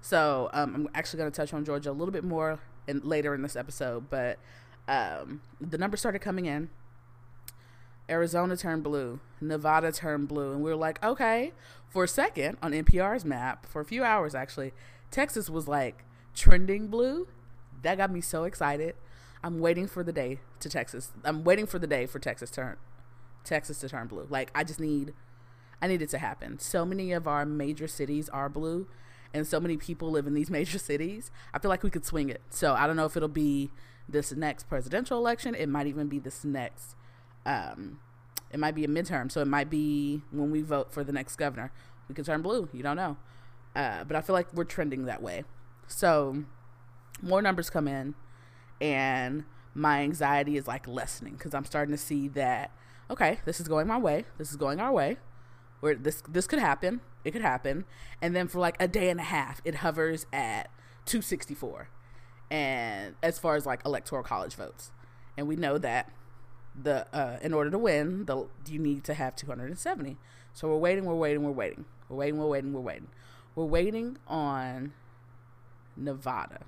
So 0.00 0.50
um, 0.52 0.74
I'm 0.74 0.88
actually 0.94 1.18
going 1.18 1.30
to 1.30 1.36
touch 1.36 1.52
on 1.52 1.64
Georgia 1.64 1.90
a 1.90 1.92
little 1.92 2.12
bit 2.12 2.24
more 2.24 2.60
in, 2.86 3.00
later 3.00 3.34
in 3.34 3.42
this 3.42 3.56
episode, 3.56 4.08
but 4.10 4.38
um, 4.88 5.42
the 5.60 5.78
numbers 5.78 6.00
started 6.00 6.20
coming 6.20 6.46
in. 6.46 6.70
Arizona 8.08 8.56
turned 8.56 8.82
blue, 8.82 9.20
Nevada 9.40 9.92
turned 9.92 10.26
blue, 10.26 10.52
and 10.52 10.62
we 10.62 10.70
were 10.70 10.76
like, 10.76 11.02
okay. 11.04 11.52
For 11.88 12.04
a 12.04 12.08
second 12.08 12.56
on 12.62 12.72
NPR's 12.72 13.24
map, 13.24 13.66
for 13.66 13.80
a 13.80 13.84
few 13.84 14.04
hours 14.04 14.34
actually, 14.34 14.72
Texas 15.10 15.50
was 15.50 15.66
like 15.66 16.04
trending 16.34 16.88
blue. 16.88 17.28
That 17.82 17.98
got 17.98 18.12
me 18.12 18.20
so 18.20 18.44
excited. 18.44 18.94
I'm 19.42 19.58
waiting 19.58 19.86
for 19.86 20.04
the 20.04 20.12
day 20.12 20.40
to 20.60 20.68
Texas. 20.68 21.12
I'm 21.24 21.44
waiting 21.44 21.66
for 21.66 21.78
the 21.78 21.86
day 21.86 22.06
for 22.06 22.18
Texas 22.18 22.50
turn 22.50 22.76
Texas 23.44 23.80
to 23.80 23.88
turn 23.88 24.06
blue. 24.06 24.26
Like 24.28 24.50
I 24.54 24.64
just 24.64 24.80
need 24.80 25.14
I 25.82 25.88
need 25.88 26.02
it 26.02 26.08
to 26.10 26.18
happen. 26.18 26.58
So 26.58 26.84
many 26.84 27.12
of 27.12 27.26
our 27.26 27.44
major 27.46 27.88
cities 27.88 28.28
are 28.28 28.48
blue 28.48 28.86
and 29.32 29.46
so 29.46 29.60
many 29.60 29.76
people 29.76 30.10
live 30.10 30.26
in 30.26 30.34
these 30.34 30.50
major 30.58 30.78
cities. 30.78 31.30
I 31.54 31.58
feel 31.58 31.68
like 31.68 31.82
we 31.82 31.90
could 31.90 32.04
swing 32.04 32.28
it. 32.28 32.42
So 32.50 32.74
I 32.74 32.86
don't 32.86 32.96
know 32.96 33.06
if 33.06 33.16
it'll 33.16 33.28
be 33.28 33.70
this 34.08 34.32
next 34.32 34.68
presidential 34.68 35.18
election. 35.18 35.54
It 35.54 35.68
might 35.68 35.86
even 35.86 36.08
be 36.08 36.18
this 36.18 36.44
next 36.44 36.96
um 37.46 38.00
it 38.50 38.58
might 38.58 38.74
be 38.74 38.84
a 38.84 38.88
midterm. 38.88 39.30
So 39.30 39.40
it 39.40 39.46
might 39.46 39.70
be 39.70 40.22
when 40.30 40.50
we 40.50 40.62
vote 40.62 40.92
for 40.92 41.04
the 41.04 41.12
next 41.12 41.36
governor. 41.36 41.72
We 42.08 42.14
could 42.14 42.24
turn 42.24 42.42
blue. 42.42 42.68
You 42.72 42.82
don't 42.82 42.96
know. 42.96 43.16
Uh, 43.76 44.02
but 44.04 44.16
I 44.16 44.20
feel 44.20 44.34
like 44.34 44.52
we're 44.52 44.64
trending 44.64 45.04
that 45.04 45.22
way. 45.22 45.44
So 45.86 46.44
more 47.22 47.40
numbers 47.40 47.70
come 47.70 47.86
in 47.86 48.14
and 48.80 49.44
my 49.74 50.00
anxiety 50.02 50.56
is 50.56 50.66
like 50.66 50.88
lessening 50.88 51.34
because 51.34 51.54
I'm 51.54 51.64
starting 51.64 51.94
to 51.94 51.98
see 51.98 52.28
that 52.28 52.72
okay, 53.08 53.40
this 53.44 53.60
is 53.60 53.68
going 53.68 53.86
my 53.86 53.98
way. 53.98 54.24
This 54.38 54.50
is 54.50 54.56
going 54.56 54.80
our 54.80 54.92
way. 54.92 55.16
Where 55.80 55.94
this 55.94 56.22
this 56.28 56.46
could 56.46 56.58
happen. 56.58 57.00
It 57.24 57.32
could 57.32 57.42
happen. 57.42 57.84
And 58.22 58.34
then 58.34 58.48
for 58.48 58.58
like 58.58 58.76
a 58.80 58.88
day 58.88 59.10
and 59.10 59.20
a 59.20 59.24
half, 59.24 59.60
it 59.64 59.76
hovers 59.76 60.26
at 60.32 60.70
264. 61.06 61.88
And 62.50 63.14
as 63.22 63.38
far 63.38 63.56
as 63.56 63.66
like 63.66 63.80
electoral 63.84 64.22
college 64.22 64.54
votes. 64.54 64.92
And 65.36 65.46
we 65.46 65.56
know 65.56 65.78
that 65.78 66.10
the 66.80 67.06
uh, 67.14 67.38
in 67.42 67.52
order 67.52 67.70
to 67.70 67.78
win, 67.78 68.24
the 68.26 68.46
you 68.68 68.78
need 68.78 69.04
to 69.04 69.14
have 69.14 69.36
270. 69.36 70.16
So 70.52 70.68
we're 70.68 70.76
waiting, 70.76 71.04
we're 71.04 71.14
waiting, 71.14 71.44
we're 71.44 71.50
waiting. 71.50 71.84
We're 72.08 72.16
waiting, 72.16 72.38
we're 72.38 72.46
waiting, 72.46 72.72
we're 72.72 72.80
waiting. 72.80 73.08
We're 73.54 73.64
waiting 73.64 74.18
on 74.26 74.92
Nevada. 75.96 76.60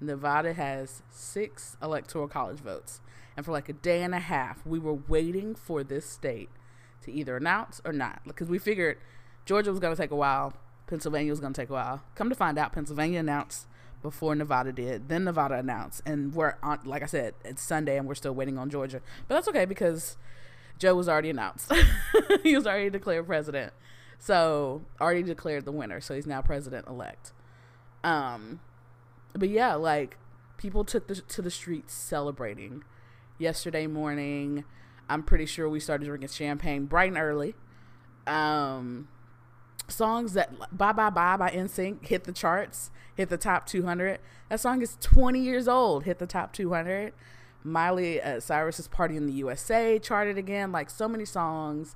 Nevada 0.00 0.52
has 0.52 1.02
six 1.10 1.76
electoral 1.82 2.28
college 2.28 2.58
votes. 2.58 3.00
And 3.36 3.46
for 3.46 3.52
like 3.52 3.68
a 3.68 3.72
day 3.72 4.02
and 4.02 4.14
a 4.14 4.18
half, 4.18 4.66
we 4.66 4.78
were 4.78 4.94
waiting 4.94 5.54
for 5.54 5.84
this 5.84 6.04
state 6.04 6.50
to 7.02 7.12
either 7.12 7.36
announce 7.36 7.80
or 7.84 7.92
not. 7.92 8.20
Because 8.26 8.48
we 8.48 8.58
figured 8.58 8.98
Georgia 9.44 9.70
was 9.70 9.80
going 9.80 9.94
to 9.94 10.00
take 10.00 10.10
a 10.10 10.16
while, 10.16 10.54
Pennsylvania 10.86 11.32
was 11.32 11.40
going 11.40 11.52
to 11.52 11.60
take 11.60 11.70
a 11.70 11.72
while. 11.72 12.02
Come 12.14 12.28
to 12.28 12.34
find 12.34 12.58
out, 12.58 12.72
Pennsylvania 12.72 13.20
announced 13.20 13.66
before 14.02 14.34
Nevada 14.34 14.72
did. 14.72 15.08
Then 15.08 15.24
Nevada 15.24 15.54
announced. 15.54 16.02
And 16.04 16.34
we're 16.34 16.56
on, 16.62 16.80
like 16.84 17.02
I 17.02 17.06
said, 17.06 17.34
it's 17.44 17.62
Sunday 17.62 17.96
and 17.96 18.06
we're 18.06 18.14
still 18.14 18.34
waiting 18.34 18.58
on 18.58 18.70
Georgia. 18.70 19.00
But 19.28 19.36
that's 19.36 19.48
okay 19.48 19.64
because 19.64 20.16
Joe 20.78 20.94
was 20.94 21.08
already 21.08 21.30
announced. 21.30 21.72
he 22.42 22.54
was 22.54 22.66
already 22.66 22.90
declared 22.90 23.26
president. 23.26 23.72
So, 24.18 24.82
already 25.00 25.22
declared 25.22 25.64
the 25.64 25.72
winner. 25.72 26.00
So, 26.00 26.14
he's 26.14 26.26
now 26.26 26.42
president 26.42 26.86
elect. 26.86 27.32
Um, 28.04 28.60
but 29.34 29.48
yeah, 29.48 29.74
like 29.74 30.16
people 30.56 30.84
took 30.84 31.08
the, 31.08 31.16
to 31.16 31.42
the 31.42 31.50
streets 31.50 31.94
celebrating 31.94 32.84
yesterday 33.38 33.86
morning. 33.86 34.64
I'm 35.08 35.22
pretty 35.22 35.46
sure 35.46 35.68
we 35.68 35.80
started 35.80 36.06
drinking 36.06 36.28
champagne 36.30 36.86
bright 36.86 37.08
and 37.08 37.18
early. 37.18 37.54
Um, 38.26 39.08
songs 39.88 40.32
that 40.34 40.52
"Bye 40.76 40.92
Bye 40.92 41.10
Bye" 41.10 41.36
by 41.36 41.50
NSYNC 41.50 42.06
hit 42.06 42.24
the 42.24 42.32
charts, 42.32 42.90
hit 43.14 43.28
the 43.28 43.36
top 43.36 43.66
200. 43.66 44.20
That 44.48 44.60
song 44.60 44.82
is 44.82 44.96
20 45.00 45.40
years 45.40 45.68
old, 45.68 46.04
hit 46.04 46.18
the 46.18 46.26
top 46.26 46.52
200. 46.52 47.12
Miley 47.64 48.20
uh, 48.20 48.40
Cyrus's 48.40 48.88
"Party 48.88 49.16
in 49.16 49.26
the 49.26 49.32
USA" 49.34 49.98
charted 49.98 50.38
again. 50.38 50.72
Like 50.72 50.90
so 50.90 51.08
many 51.08 51.24
songs 51.24 51.94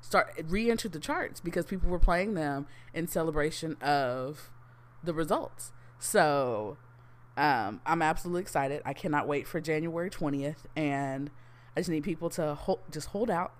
start 0.00 0.32
re-entered 0.48 0.92
the 0.92 1.00
charts 1.00 1.40
because 1.40 1.66
people 1.66 1.88
were 1.88 1.98
playing 1.98 2.34
them 2.34 2.66
in 2.94 3.08
celebration 3.08 3.76
of 3.80 4.50
the 5.02 5.14
results. 5.14 5.72
So 5.98 6.76
um, 7.36 7.80
I'm 7.86 8.02
absolutely 8.02 8.42
excited. 8.42 8.82
I 8.84 8.92
cannot 8.92 9.26
wait 9.26 9.46
for 9.46 9.60
January 9.60 10.10
20th, 10.10 10.64
and 10.74 11.30
I 11.76 11.80
just 11.80 11.90
need 11.90 12.04
people 12.04 12.30
to 12.30 12.54
hold, 12.54 12.80
just 12.90 13.08
hold 13.08 13.30
out 13.30 13.52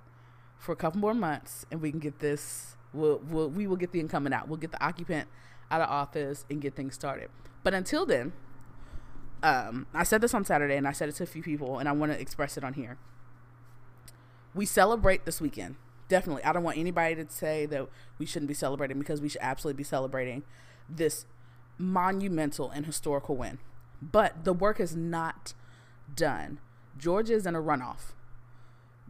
for 0.58 0.72
a 0.72 0.76
couple 0.76 1.00
more 1.00 1.14
months, 1.14 1.66
and 1.70 1.82
we 1.82 1.90
can 1.90 2.00
get 2.00 2.20
this. 2.20 2.76
We'll, 2.92 3.20
we'll 3.28 3.50
we 3.50 3.66
will 3.66 3.76
get 3.76 3.92
the 3.92 4.00
incumbent 4.00 4.34
out. 4.34 4.48
We'll 4.48 4.56
get 4.56 4.72
the 4.72 4.82
occupant 4.82 5.28
out 5.70 5.82
of 5.82 5.90
office 5.90 6.44
and 6.48 6.60
get 6.60 6.74
things 6.74 6.94
started. 6.94 7.28
But 7.62 7.74
until 7.74 8.06
then, 8.06 8.32
um, 9.42 9.86
I 9.92 10.04
said 10.04 10.20
this 10.20 10.32
on 10.32 10.44
Saturday, 10.44 10.76
and 10.76 10.88
I 10.88 10.92
said 10.92 11.08
it 11.08 11.16
to 11.16 11.24
a 11.24 11.26
few 11.26 11.42
people, 11.42 11.78
and 11.78 11.88
I 11.88 11.92
want 11.92 12.12
to 12.12 12.20
express 12.20 12.56
it 12.56 12.64
on 12.64 12.72
here. 12.72 12.96
We 14.54 14.64
celebrate 14.64 15.26
this 15.26 15.40
weekend. 15.40 15.76
Definitely, 16.08 16.44
I 16.44 16.52
don't 16.52 16.62
want 16.62 16.78
anybody 16.78 17.16
to 17.16 17.26
say 17.28 17.66
that 17.66 17.88
we 18.18 18.26
shouldn't 18.26 18.48
be 18.48 18.54
celebrating 18.54 18.98
because 18.98 19.20
we 19.20 19.28
should 19.28 19.42
absolutely 19.42 19.76
be 19.76 19.84
celebrating 19.84 20.44
this 20.88 21.26
monumental 21.76 22.70
and 22.70 22.86
historical 22.86 23.36
win. 23.36 23.58
But 24.00 24.44
the 24.44 24.52
work 24.52 24.80
is 24.80 24.94
not 24.96 25.52
done. 26.14 26.60
Georgia 26.98 27.34
is 27.34 27.46
in 27.46 27.54
a 27.54 27.60
runoff. 27.60 28.12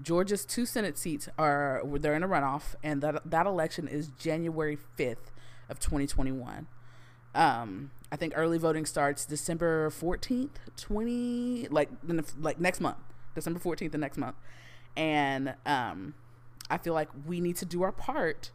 Georgia's 0.02 0.44
two 0.44 0.66
Senate 0.66 0.98
seats 0.98 1.28
are 1.38 1.82
they're 1.98 2.14
in 2.14 2.22
a 2.22 2.28
runoff, 2.28 2.74
and 2.82 3.02
that 3.02 3.28
that 3.30 3.46
election 3.46 3.88
is 3.88 4.08
January 4.18 4.76
fifth 4.96 5.30
of 5.68 5.80
2021. 5.80 6.66
Um, 7.34 7.90
I 8.10 8.16
think 8.16 8.32
early 8.36 8.58
voting 8.58 8.86
starts 8.86 9.26
December 9.26 9.90
14th, 9.90 10.50
20 10.76 11.68
like 11.70 11.90
like 12.38 12.60
next 12.60 12.80
month, 12.80 12.98
December 13.34 13.58
14th 13.58 13.92
the 13.92 13.98
next 13.98 14.18
month, 14.18 14.36
and 14.96 15.54
um, 15.64 16.14
I 16.70 16.78
feel 16.78 16.94
like 16.94 17.08
we 17.26 17.40
need 17.40 17.56
to 17.56 17.64
do 17.64 17.82
our 17.82 17.92
part 17.92 18.50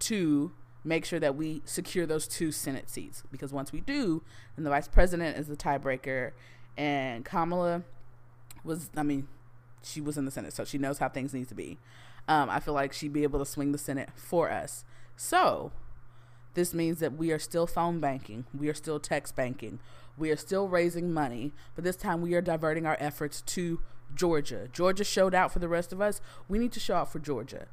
to 0.00 0.52
make 0.84 1.04
sure 1.04 1.20
that 1.20 1.36
we 1.36 1.62
secure 1.64 2.06
those 2.06 2.26
two 2.26 2.52
Senate 2.52 2.88
seats. 2.88 3.22
Because 3.30 3.52
once 3.52 3.72
we 3.72 3.80
do, 3.80 4.22
then 4.56 4.64
the 4.64 4.70
vice 4.70 4.88
president 4.88 5.36
is 5.36 5.48
the 5.48 5.56
tiebreaker. 5.56 6.32
And 6.76 7.24
Kamala 7.24 7.82
was, 8.68 8.90
I 8.96 9.02
mean, 9.02 9.26
she 9.82 10.00
was 10.00 10.16
in 10.16 10.24
the 10.24 10.30
Senate, 10.30 10.52
so 10.52 10.64
she 10.64 10.78
knows 10.78 10.98
how 10.98 11.08
things 11.08 11.34
need 11.34 11.48
to 11.48 11.54
be. 11.54 11.78
Um, 12.28 12.50
I 12.50 12.60
feel 12.60 12.74
like 12.74 12.92
she'd 12.92 13.12
be 13.12 13.24
able 13.24 13.40
to 13.40 13.46
swing 13.46 13.72
the 13.72 13.78
Senate 13.78 14.10
for 14.14 14.50
us. 14.50 14.84
So 15.16 15.72
this 16.54 16.74
means 16.74 17.00
that 17.00 17.14
we 17.14 17.32
are 17.32 17.38
still 17.38 17.66
phone 17.66 17.98
banking, 17.98 18.44
we 18.56 18.68
are 18.68 18.74
still 18.74 19.00
text 19.00 19.34
banking, 19.34 19.80
we 20.16 20.30
are 20.30 20.36
still 20.36 20.68
raising 20.68 21.12
money, 21.12 21.52
but 21.74 21.84
this 21.84 21.96
time 21.96 22.20
we 22.20 22.34
are 22.34 22.40
diverting 22.40 22.86
our 22.86 22.96
efforts 23.00 23.40
to 23.42 23.80
Georgia. 24.14 24.68
Georgia 24.72 25.04
showed 25.04 25.34
out 25.34 25.52
for 25.52 25.58
the 25.58 25.68
rest 25.68 25.92
of 25.92 26.00
us. 26.00 26.20
We 26.48 26.58
need 26.58 26.72
to 26.72 26.80
show 26.80 26.96
out 26.96 27.12
for 27.12 27.18
Georgia. 27.18 27.66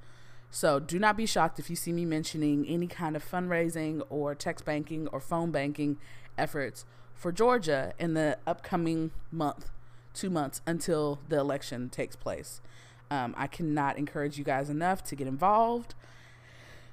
So 0.51 0.79
do 0.79 0.99
not 0.99 1.17
be 1.17 1.25
shocked 1.25 1.59
if 1.59 1.69
you 1.69 1.75
see 1.75 1.91
me 1.91 2.05
mentioning 2.05 2.65
any 2.67 2.87
kind 2.87 3.15
of 3.15 3.29
fundraising 3.29 4.01
or 4.09 4.35
text 4.35 4.63
banking 4.63 5.07
or 5.07 5.19
phone 5.19 5.51
banking 5.51 5.97
efforts 6.37 6.85
for 7.13 7.31
Georgia 7.31 7.93
in 7.97 8.13
the 8.13 8.37
upcoming 8.45 9.11
month, 9.31 9.69
two 10.15 10.29
months 10.29 10.61
until 10.65 11.19
the 11.29 11.37
election 11.37 11.89
takes 11.89 12.15
place. 12.15 12.61
Um, 13.11 13.35
I 13.37 13.47
cannot 13.47 13.97
encourage 13.97 14.37
you 14.37 14.43
guys 14.43 14.69
enough 14.69 15.03
to 15.05 15.15
get 15.15 15.27
involved. 15.27 15.93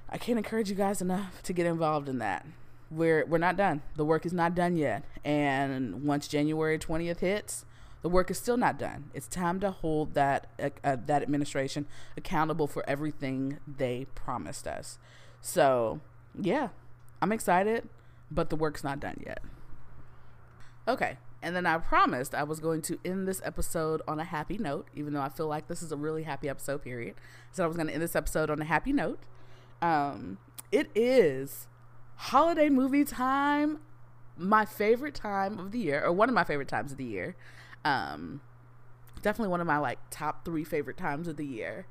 I 0.09 0.17
can't 0.17 0.37
encourage 0.37 0.69
you 0.69 0.75
guys 0.75 1.01
enough 1.01 1.41
to 1.43 1.53
get 1.53 1.65
involved 1.65 2.07
in 2.07 2.19
that. 2.19 2.45
We're 2.91 3.25
we're 3.25 3.39
not 3.39 3.57
done. 3.57 3.81
The 3.95 4.05
work 4.05 4.25
is 4.25 4.33
not 4.33 4.53
done 4.53 4.77
yet. 4.77 5.03
And 5.25 6.03
once 6.03 6.27
January 6.27 6.77
20th 6.77 7.19
hits, 7.19 7.65
the 8.03 8.09
work 8.09 8.29
is 8.29 8.37
still 8.37 8.57
not 8.57 8.77
done. 8.77 9.09
It's 9.13 9.27
time 9.27 9.59
to 9.61 9.71
hold 9.71 10.13
that 10.13 10.47
uh, 10.61 10.69
uh, 10.83 10.97
that 11.07 11.23
administration 11.23 11.87
accountable 12.15 12.67
for 12.67 12.87
everything 12.87 13.57
they 13.65 14.05
promised 14.13 14.67
us. 14.67 14.99
So, 15.41 16.01
yeah, 16.39 16.69
I'm 17.21 17.31
excited, 17.31 17.89
but 18.29 18.49
the 18.49 18.55
work's 18.55 18.83
not 18.83 18.99
done 18.99 19.23
yet. 19.25 19.41
Okay, 20.87 21.17
and 21.43 21.55
then 21.55 21.65
I 21.65 21.77
promised 21.77 22.33
I 22.33 22.43
was 22.43 22.59
going 22.61 22.81
to 22.83 22.97
end 23.03 23.27
this 23.27 23.41
episode 23.43 24.01
on 24.07 24.19
a 24.19 24.23
happy 24.23 24.57
note, 24.57 24.87
even 24.95 25.13
though 25.13 25.21
I 25.21 25.29
feel 25.29 25.47
like 25.47 25.67
this 25.67 25.83
is 25.83 25.91
a 25.91 25.97
really 25.97 26.23
happy 26.23 26.47
episode, 26.47 26.81
period. 26.81 27.15
So 27.51 27.63
I 27.63 27.67
was 27.67 27.75
going 27.75 27.87
to 27.87 27.93
end 27.93 28.01
this 28.01 28.15
episode 28.15 28.49
on 28.49 28.61
a 28.61 28.65
happy 28.65 28.93
note. 28.93 29.19
Um, 29.81 30.37
it 30.71 30.89
is 30.95 31.67
holiday 32.15 32.69
movie 32.69 33.03
time, 33.03 33.79
my 34.37 34.63
favorite 34.65 35.15
time 35.15 35.59
of 35.59 35.71
the 35.71 35.79
year, 35.79 36.01
or 36.03 36.13
one 36.13 36.29
of 36.29 36.35
my 36.35 36.45
favorite 36.45 36.69
times 36.69 36.93
of 36.93 36.97
the 36.97 37.03
year. 37.03 37.35
Um, 37.83 38.39
definitely 39.21 39.49
one 39.49 39.59
of 39.59 39.67
my 39.67 39.77
like 39.77 39.99
top 40.09 40.45
three 40.45 40.63
favorite 40.63 40.97
times 40.97 41.27
of 41.27 41.35
the 41.35 41.45
year. 41.45 41.87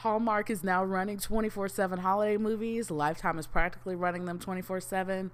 Hallmark 0.00 0.50
is 0.50 0.62
now 0.62 0.84
running 0.84 1.18
24 1.18 1.68
7 1.68 2.00
holiday 2.00 2.36
movies. 2.36 2.90
Lifetime 2.90 3.38
is 3.38 3.46
practically 3.46 3.96
running 3.96 4.26
them 4.26 4.38
24 4.38 4.80
7. 4.80 5.30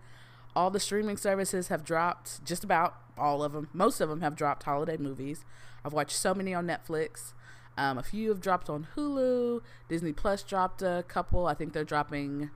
All 0.55 0.71
the 0.71 0.81
streaming 0.81 1.17
services 1.17 1.69
have 1.69 1.85
dropped, 1.85 2.45
just 2.45 2.63
about 2.63 2.97
all 3.17 3.43
of 3.43 3.53
them. 3.53 3.69
Most 3.73 4.01
of 4.01 4.09
them 4.09 4.21
have 4.21 4.37
dropped 4.37 4.65
holiday 4.65 4.97
movies. 4.97 5.45
I've 5.85 5.93
watched 5.93 6.17
so 6.17 6.35
many 6.35 6.55
on 6.55 6.67
Netflix. 6.67 7.33
Um, 7.77 7.99
a 7.99 8.03
few 8.03 8.29
have 8.29 8.41
dropped 8.41 8.69
on 8.69 8.87
Hulu. 8.95 9.63
Disney 9.89 10.13
Plus 10.13 10.43
dropped 10.43 10.83
a 10.83 11.05
couple. 11.09 11.47
I 11.47 11.55
think 11.55 11.73
they're 11.73 11.85
dropping 11.85 12.51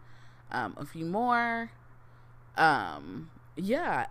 um, 0.50 0.74
a 0.76 0.84
few 0.84 1.06
more. 1.06 1.70
Um, 2.56 3.30
yeah, 3.56 4.06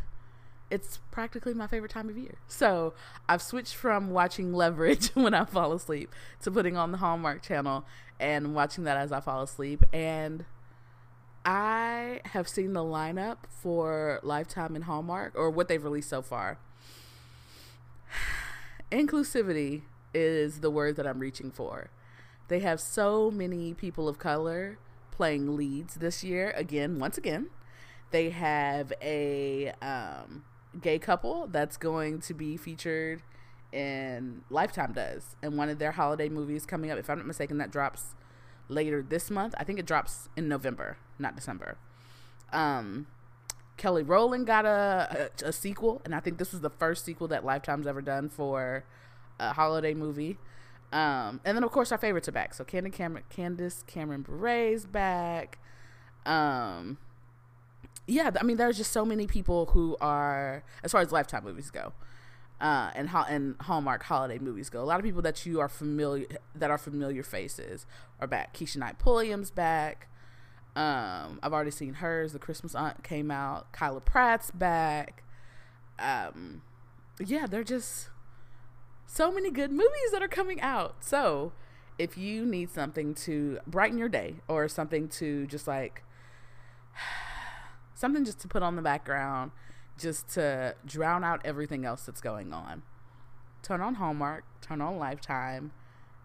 it's 0.70 0.98
practically 1.10 1.54
my 1.54 1.66
favorite 1.66 1.90
time 1.90 2.08
of 2.08 2.16
year. 2.16 2.38
So 2.46 2.94
I've 3.28 3.42
switched 3.42 3.74
from 3.74 4.10
watching 4.10 4.52
Leverage 4.52 5.08
when 5.14 5.34
I 5.34 5.44
fall 5.44 5.72
asleep 5.72 6.14
to 6.42 6.50
putting 6.50 6.76
on 6.76 6.92
the 6.92 6.98
Hallmark 6.98 7.42
channel 7.42 7.84
and 8.18 8.54
watching 8.54 8.84
that 8.84 8.96
as 8.96 9.12
I 9.12 9.20
fall 9.20 9.42
asleep. 9.42 9.84
And 9.92 10.44
I 11.52 12.20
have 12.26 12.48
seen 12.48 12.74
the 12.74 12.84
lineup 12.84 13.38
for 13.48 14.20
Lifetime 14.22 14.76
and 14.76 14.84
Hallmark, 14.84 15.32
or 15.34 15.50
what 15.50 15.66
they've 15.66 15.82
released 15.82 16.08
so 16.08 16.22
far. 16.22 16.58
Inclusivity 18.92 19.82
is 20.14 20.60
the 20.60 20.70
word 20.70 20.94
that 20.94 21.08
I'm 21.08 21.18
reaching 21.18 21.50
for. 21.50 21.90
They 22.46 22.60
have 22.60 22.78
so 22.80 23.32
many 23.32 23.74
people 23.74 24.08
of 24.08 24.16
color 24.20 24.78
playing 25.10 25.56
leads 25.56 25.96
this 25.96 26.22
year. 26.22 26.52
Again, 26.54 27.00
once 27.00 27.18
again, 27.18 27.50
they 28.12 28.30
have 28.30 28.92
a 29.02 29.72
um, 29.82 30.44
gay 30.80 31.00
couple 31.00 31.48
that's 31.48 31.76
going 31.76 32.20
to 32.20 32.32
be 32.32 32.56
featured 32.56 33.22
in 33.72 34.42
Lifetime 34.50 34.92
does 34.92 35.34
and 35.42 35.58
one 35.58 35.68
of 35.68 35.80
their 35.80 35.92
holiday 35.92 36.28
movies 36.28 36.64
coming 36.64 36.92
up. 36.92 36.98
If 37.00 37.10
I'm 37.10 37.18
not 37.18 37.26
mistaken, 37.26 37.58
that 37.58 37.72
drops 37.72 38.14
later 38.68 39.02
this 39.02 39.32
month. 39.32 39.56
I 39.58 39.64
think 39.64 39.80
it 39.80 39.86
drops 39.86 40.28
in 40.36 40.46
November, 40.46 40.96
not 41.20 41.36
December. 41.36 41.76
Um, 42.52 43.06
Kelly 43.76 44.02
Rowland 44.02 44.46
got 44.46 44.64
a, 44.64 45.30
a, 45.42 45.48
a 45.48 45.52
sequel, 45.52 46.02
and 46.04 46.14
I 46.14 46.20
think 46.20 46.38
this 46.38 46.52
was 46.52 46.60
the 46.60 46.70
first 46.70 47.04
sequel 47.04 47.28
that 47.28 47.44
Lifetime's 47.44 47.86
ever 47.86 48.02
done 48.02 48.28
for 48.28 48.84
a 49.38 49.52
holiday 49.52 49.94
movie. 49.94 50.38
Um, 50.92 51.40
and 51.44 51.56
then 51.56 51.62
of 51.62 51.70
course 51.70 51.92
our 51.92 51.98
favorites 51.98 52.28
are 52.28 52.32
back. 52.32 52.52
So 52.52 52.64
Candace 52.64 52.94
Cameron, 52.94 53.24
Candace 53.30 53.84
Cameron 53.86 54.22
Bure's 54.22 54.86
back. 54.86 55.58
Um, 56.26 56.98
yeah, 58.06 58.30
I 58.38 58.42
mean, 58.42 58.56
there's 58.56 58.76
just 58.76 58.92
so 58.92 59.04
many 59.04 59.26
people 59.26 59.66
who 59.66 59.96
are, 60.00 60.64
as 60.82 60.92
far 60.92 61.00
as 61.00 61.12
Lifetime 61.12 61.44
movies 61.44 61.70
go, 61.70 61.92
uh, 62.60 62.90
and 62.94 63.08
how 63.08 63.22
and 63.22 63.54
Hallmark 63.60 64.02
holiday 64.02 64.38
movies 64.38 64.68
go. 64.68 64.82
A 64.82 64.84
lot 64.84 64.98
of 64.98 65.04
people 65.04 65.22
that 65.22 65.46
you 65.46 65.60
are 65.60 65.68
familiar 65.68 66.26
that 66.54 66.70
are 66.70 66.78
familiar 66.78 67.22
faces 67.22 67.86
are 68.20 68.26
back. 68.26 68.52
Keshia 68.54 68.78
Knight 68.78 68.98
Pulliam's 68.98 69.50
back. 69.50 70.08
Um, 70.76 71.40
I've 71.42 71.52
already 71.52 71.70
seen 71.70 71.94
hers. 71.94 72.32
The 72.32 72.38
Christmas 72.38 72.74
Aunt 72.74 73.02
came 73.02 73.30
out. 73.30 73.72
Kyla 73.72 74.00
Pratt's 74.00 74.50
back. 74.50 75.24
Um, 75.98 76.62
yeah, 77.18 77.46
they're 77.46 77.64
just 77.64 78.08
so 79.06 79.32
many 79.32 79.50
good 79.50 79.70
movies 79.70 80.12
that 80.12 80.22
are 80.22 80.28
coming 80.28 80.60
out. 80.60 81.04
So, 81.04 81.52
if 81.98 82.16
you 82.16 82.46
need 82.46 82.70
something 82.70 83.14
to 83.14 83.58
brighten 83.66 83.98
your 83.98 84.08
day 84.08 84.36
or 84.48 84.68
something 84.68 85.08
to 85.08 85.46
just 85.46 85.66
like 85.66 86.02
something 87.94 88.24
just 88.24 88.40
to 88.40 88.48
put 88.48 88.62
on 88.62 88.76
the 88.76 88.82
background, 88.82 89.50
just 89.98 90.28
to 90.30 90.74
drown 90.86 91.24
out 91.24 91.40
everything 91.44 91.84
else 91.84 92.04
that's 92.06 92.20
going 92.20 92.52
on. 92.52 92.82
Turn 93.62 93.80
on 93.80 93.96
Hallmark, 93.96 94.44
turn 94.62 94.80
on 94.80 94.98
Lifetime, 94.98 95.72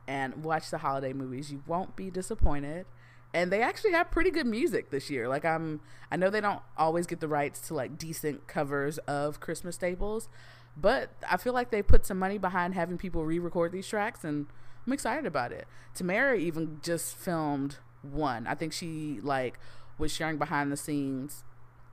and 0.08 0.43
watch 0.43 0.69
the 0.69 0.77
holiday 0.77 1.12
movies. 1.12 1.51
You 1.51 1.63
won't 1.67 1.95
be 1.95 2.10
disappointed. 2.10 2.86
And 3.33 3.51
they 3.51 3.61
actually 3.61 3.91
have 3.91 4.11
pretty 4.11 4.31
good 4.31 4.45
music 4.45 4.91
this 4.91 5.09
year. 5.09 5.27
Like 5.27 5.43
I'm 5.43 5.81
I 6.11 6.15
know 6.15 6.29
they 6.29 6.41
don't 6.41 6.61
always 6.77 7.05
get 7.05 7.19
the 7.19 7.27
rights 7.27 7.59
to 7.67 7.73
like 7.73 7.97
decent 7.97 8.47
covers 8.47 8.97
of 8.99 9.39
Christmas 9.39 9.75
staples, 9.75 10.29
but 10.77 11.09
I 11.29 11.38
feel 11.38 11.53
like 11.53 11.69
they 11.69 11.81
put 11.81 12.05
some 12.05 12.17
money 12.17 12.38
behind 12.38 12.75
having 12.75 12.97
people 12.97 13.25
re-record 13.25 13.71
these 13.71 13.88
tracks 13.88 14.23
and 14.23 14.47
I'm 14.85 14.93
excited 14.93 15.25
about 15.25 15.51
it. 15.51 15.67
Tamara 15.93 16.38
even 16.38 16.79
just 16.81 17.15
filmed 17.15 17.77
one. 18.01 18.47
I 18.47 18.55
think 18.55 18.71
she 18.71 19.19
like 19.21 19.59
was 19.97 20.13
sharing 20.13 20.38
behind 20.38 20.71
the 20.71 20.77
scenes 20.77 21.43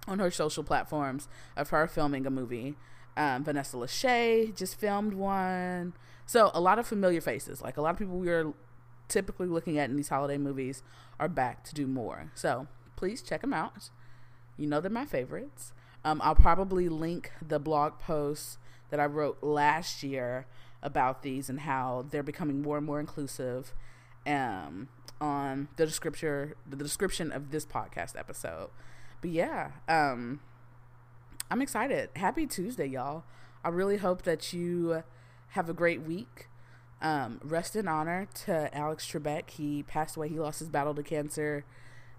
on 0.06 0.18
her 0.18 0.30
social 0.30 0.64
platforms 0.64 1.28
of 1.56 1.70
her 1.70 1.86
filming 1.86 2.26
a 2.26 2.30
movie. 2.30 2.76
Um, 3.16 3.44
Vanessa 3.44 3.76
Lachey 3.76 4.54
just 4.54 4.78
filmed 4.78 5.14
one. 5.14 5.94
So 6.26 6.50
a 6.54 6.60
lot 6.60 6.78
of 6.78 6.86
familiar 6.86 7.20
faces, 7.20 7.62
like 7.62 7.76
a 7.76 7.82
lot 7.82 7.90
of 7.90 7.98
people 7.98 8.18
we 8.18 8.28
are 8.28 8.52
typically 9.12 9.46
looking 9.46 9.78
at 9.78 9.90
in 9.90 9.96
these 9.96 10.08
holiday 10.08 10.38
movies, 10.38 10.82
are 11.20 11.28
back 11.28 11.64
to 11.64 11.74
do 11.74 11.86
more. 11.86 12.30
So 12.34 12.66
please 12.96 13.22
check 13.22 13.42
them 13.42 13.52
out. 13.52 13.90
You 14.56 14.66
know 14.66 14.80
they're 14.80 14.90
my 14.90 15.06
favorites. 15.06 15.72
Um, 16.04 16.20
I'll 16.22 16.34
probably 16.34 16.88
link 16.88 17.30
the 17.46 17.58
blog 17.58 17.98
post 17.98 18.58
that 18.90 18.98
I 18.98 19.06
wrote 19.06 19.42
last 19.42 20.02
year 20.02 20.46
about 20.82 21.22
these 21.22 21.48
and 21.48 21.60
how 21.60 22.06
they're 22.10 22.22
becoming 22.22 22.60
more 22.60 22.76
and 22.76 22.86
more 22.86 22.98
inclusive 22.98 23.72
um, 24.26 24.88
on 25.20 25.68
the 25.76 25.86
description 25.86 26.54
the 26.68 26.76
description 26.76 27.30
of 27.30 27.50
this 27.50 27.64
podcast 27.64 28.18
episode. 28.18 28.70
But 29.20 29.30
yeah, 29.30 29.72
um, 29.88 30.40
I'm 31.50 31.62
excited. 31.62 32.10
Happy 32.16 32.46
Tuesday, 32.46 32.86
y'all. 32.86 33.24
I 33.64 33.68
really 33.68 33.98
hope 33.98 34.22
that 34.22 34.52
you 34.52 35.04
have 35.50 35.68
a 35.68 35.74
great 35.74 36.02
week. 36.02 36.48
Um, 37.02 37.40
rest 37.42 37.74
in 37.74 37.88
honor 37.88 38.28
to 38.44 38.74
Alex 38.74 39.06
Trebek. 39.10 39.50
He 39.50 39.82
passed 39.82 40.16
away. 40.16 40.28
He 40.28 40.38
lost 40.38 40.60
his 40.60 40.68
battle 40.68 40.94
to 40.94 41.02
cancer 41.02 41.64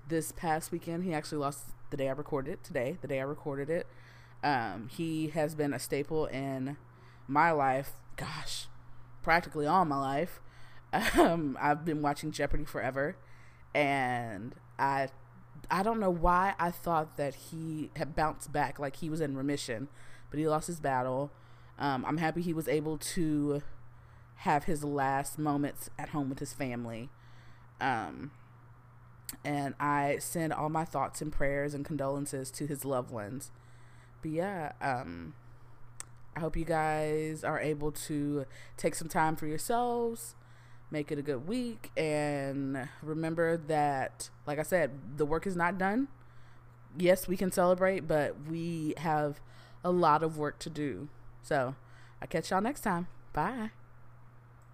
this 0.09 0.33
past 0.33 0.71
weekend. 0.73 1.05
He 1.05 1.13
actually 1.13 1.37
lost 1.37 1.67
the 1.89 1.95
day 1.95 2.09
I 2.09 2.11
recorded 2.11 2.51
it 2.51 2.63
today, 2.63 2.97
the 3.01 3.07
day 3.07 3.19
I 3.19 3.23
recorded 3.23 3.69
it. 3.69 3.87
Um, 4.43 4.89
he 4.91 5.29
has 5.29 5.55
been 5.55 5.73
a 5.73 5.79
staple 5.79 6.25
in 6.25 6.75
my 7.27 7.51
life. 7.51 7.93
Gosh, 8.17 8.67
practically 9.21 9.65
all 9.65 9.85
my 9.85 9.97
life. 9.97 10.39
Um, 11.17 11.57
I've 11.59 11.83
been 11.85 12.03
watching 12.03 12.31
Jeopardy 12.31 12.65
forever, 12.65 13.15
and 13.73 14.53
I 14.77 15.07
I 15.71 15.81
don't 15.81 15.99
know 15.99 16.11
why 16.11 16.53
I 16.59 16.69
thought 16.69 17.17
that 17.17 17.33
he 17.33 17.89
had 17.95 18.15
bounced 18.15 18.51
back, 18.51 18.77
like 18.77 18.97
he 18.97 19.09
was 19.09 19.19
in 19.19 19.35
remission, 19.35 19.87
but 20.29 20.39
he 20.39 20.47
lost 20.47 20.67
his 20.67 20.79
battle. 20.79 21.31
Um, 21.79 22.05
I'm 22.05 22.17
happy 22.17 22.43
he 22.43 22.53
was 22.53 22.67
able 22.67 22.99
to 22.99 23.63
have 24.37 24.65
his 24.65 24.83
last 24.83 25.39
moments 25.39 25.89
at 25.97 26.09
home 26.09 26.29
with 26.29 26.39
his 26.39 26.53
family. 26.53 27.09
Um, 27.79 28.31
and 29.43 29.73
I 29.79 30.17
send 30.19 30.53
all 30.53 30.69
my 30.69 30.85
thoughts 30.85 31.21
and 31.21 31.31
prayers 31.31 31.73
and 31.73 31.85
condolences 31.85 32.51
to 32.51 32.67
his 32.67 32.85
loved 32.85 33.11
ones. 33.11 33.51
But 34.21 34.31
yeah, 34.31 34.73
um, 34.81 35.33
I 36.35 36.39
hope 36.39 36.55
you 36.55 36.65
guys 36.65 37.43
are 37.43 37.59
able 37.59 37.91
to 37.91 38.45
take 38.77 38.95
some 38.95 39.09
time 39.09 39.35
for 39.35 39.47
yourselves 39.47 40.35
make 40.93 41.11
it 41.11 41.17
a 41.17 41.23
good 41.23 41.47
week 41.47 41.89
and 41.97 42.87
remember 43.01 43.57
that 43.57 44.29
like 44.45 44.59
i 44.59 44.61
said 44.61 44.91
the 45.17 45.25
work 45.25 45.47
is 45.47 45.55
not 45.55 45.79
done 45.79 46.07
yes 46.97 47.27
we 47.27 47.35
can 47.35 47.51
celebrate 47.51 48.07
but 48.07 48.35
we 48.47 48.93
have 48.97 49.41
a 49.83 49.89
lot 49.89 50.21
of 50.21 50.37
work 50.37 50.59
to 50.59 50.69
do 50.69 51.09
so 51.41 51.73
i'll 52.21 52.27
catch 52.27 52.51
y'all 52.51 52.61
next 52.61 52.81
time 52.81 53.07
bye 53.33 53.71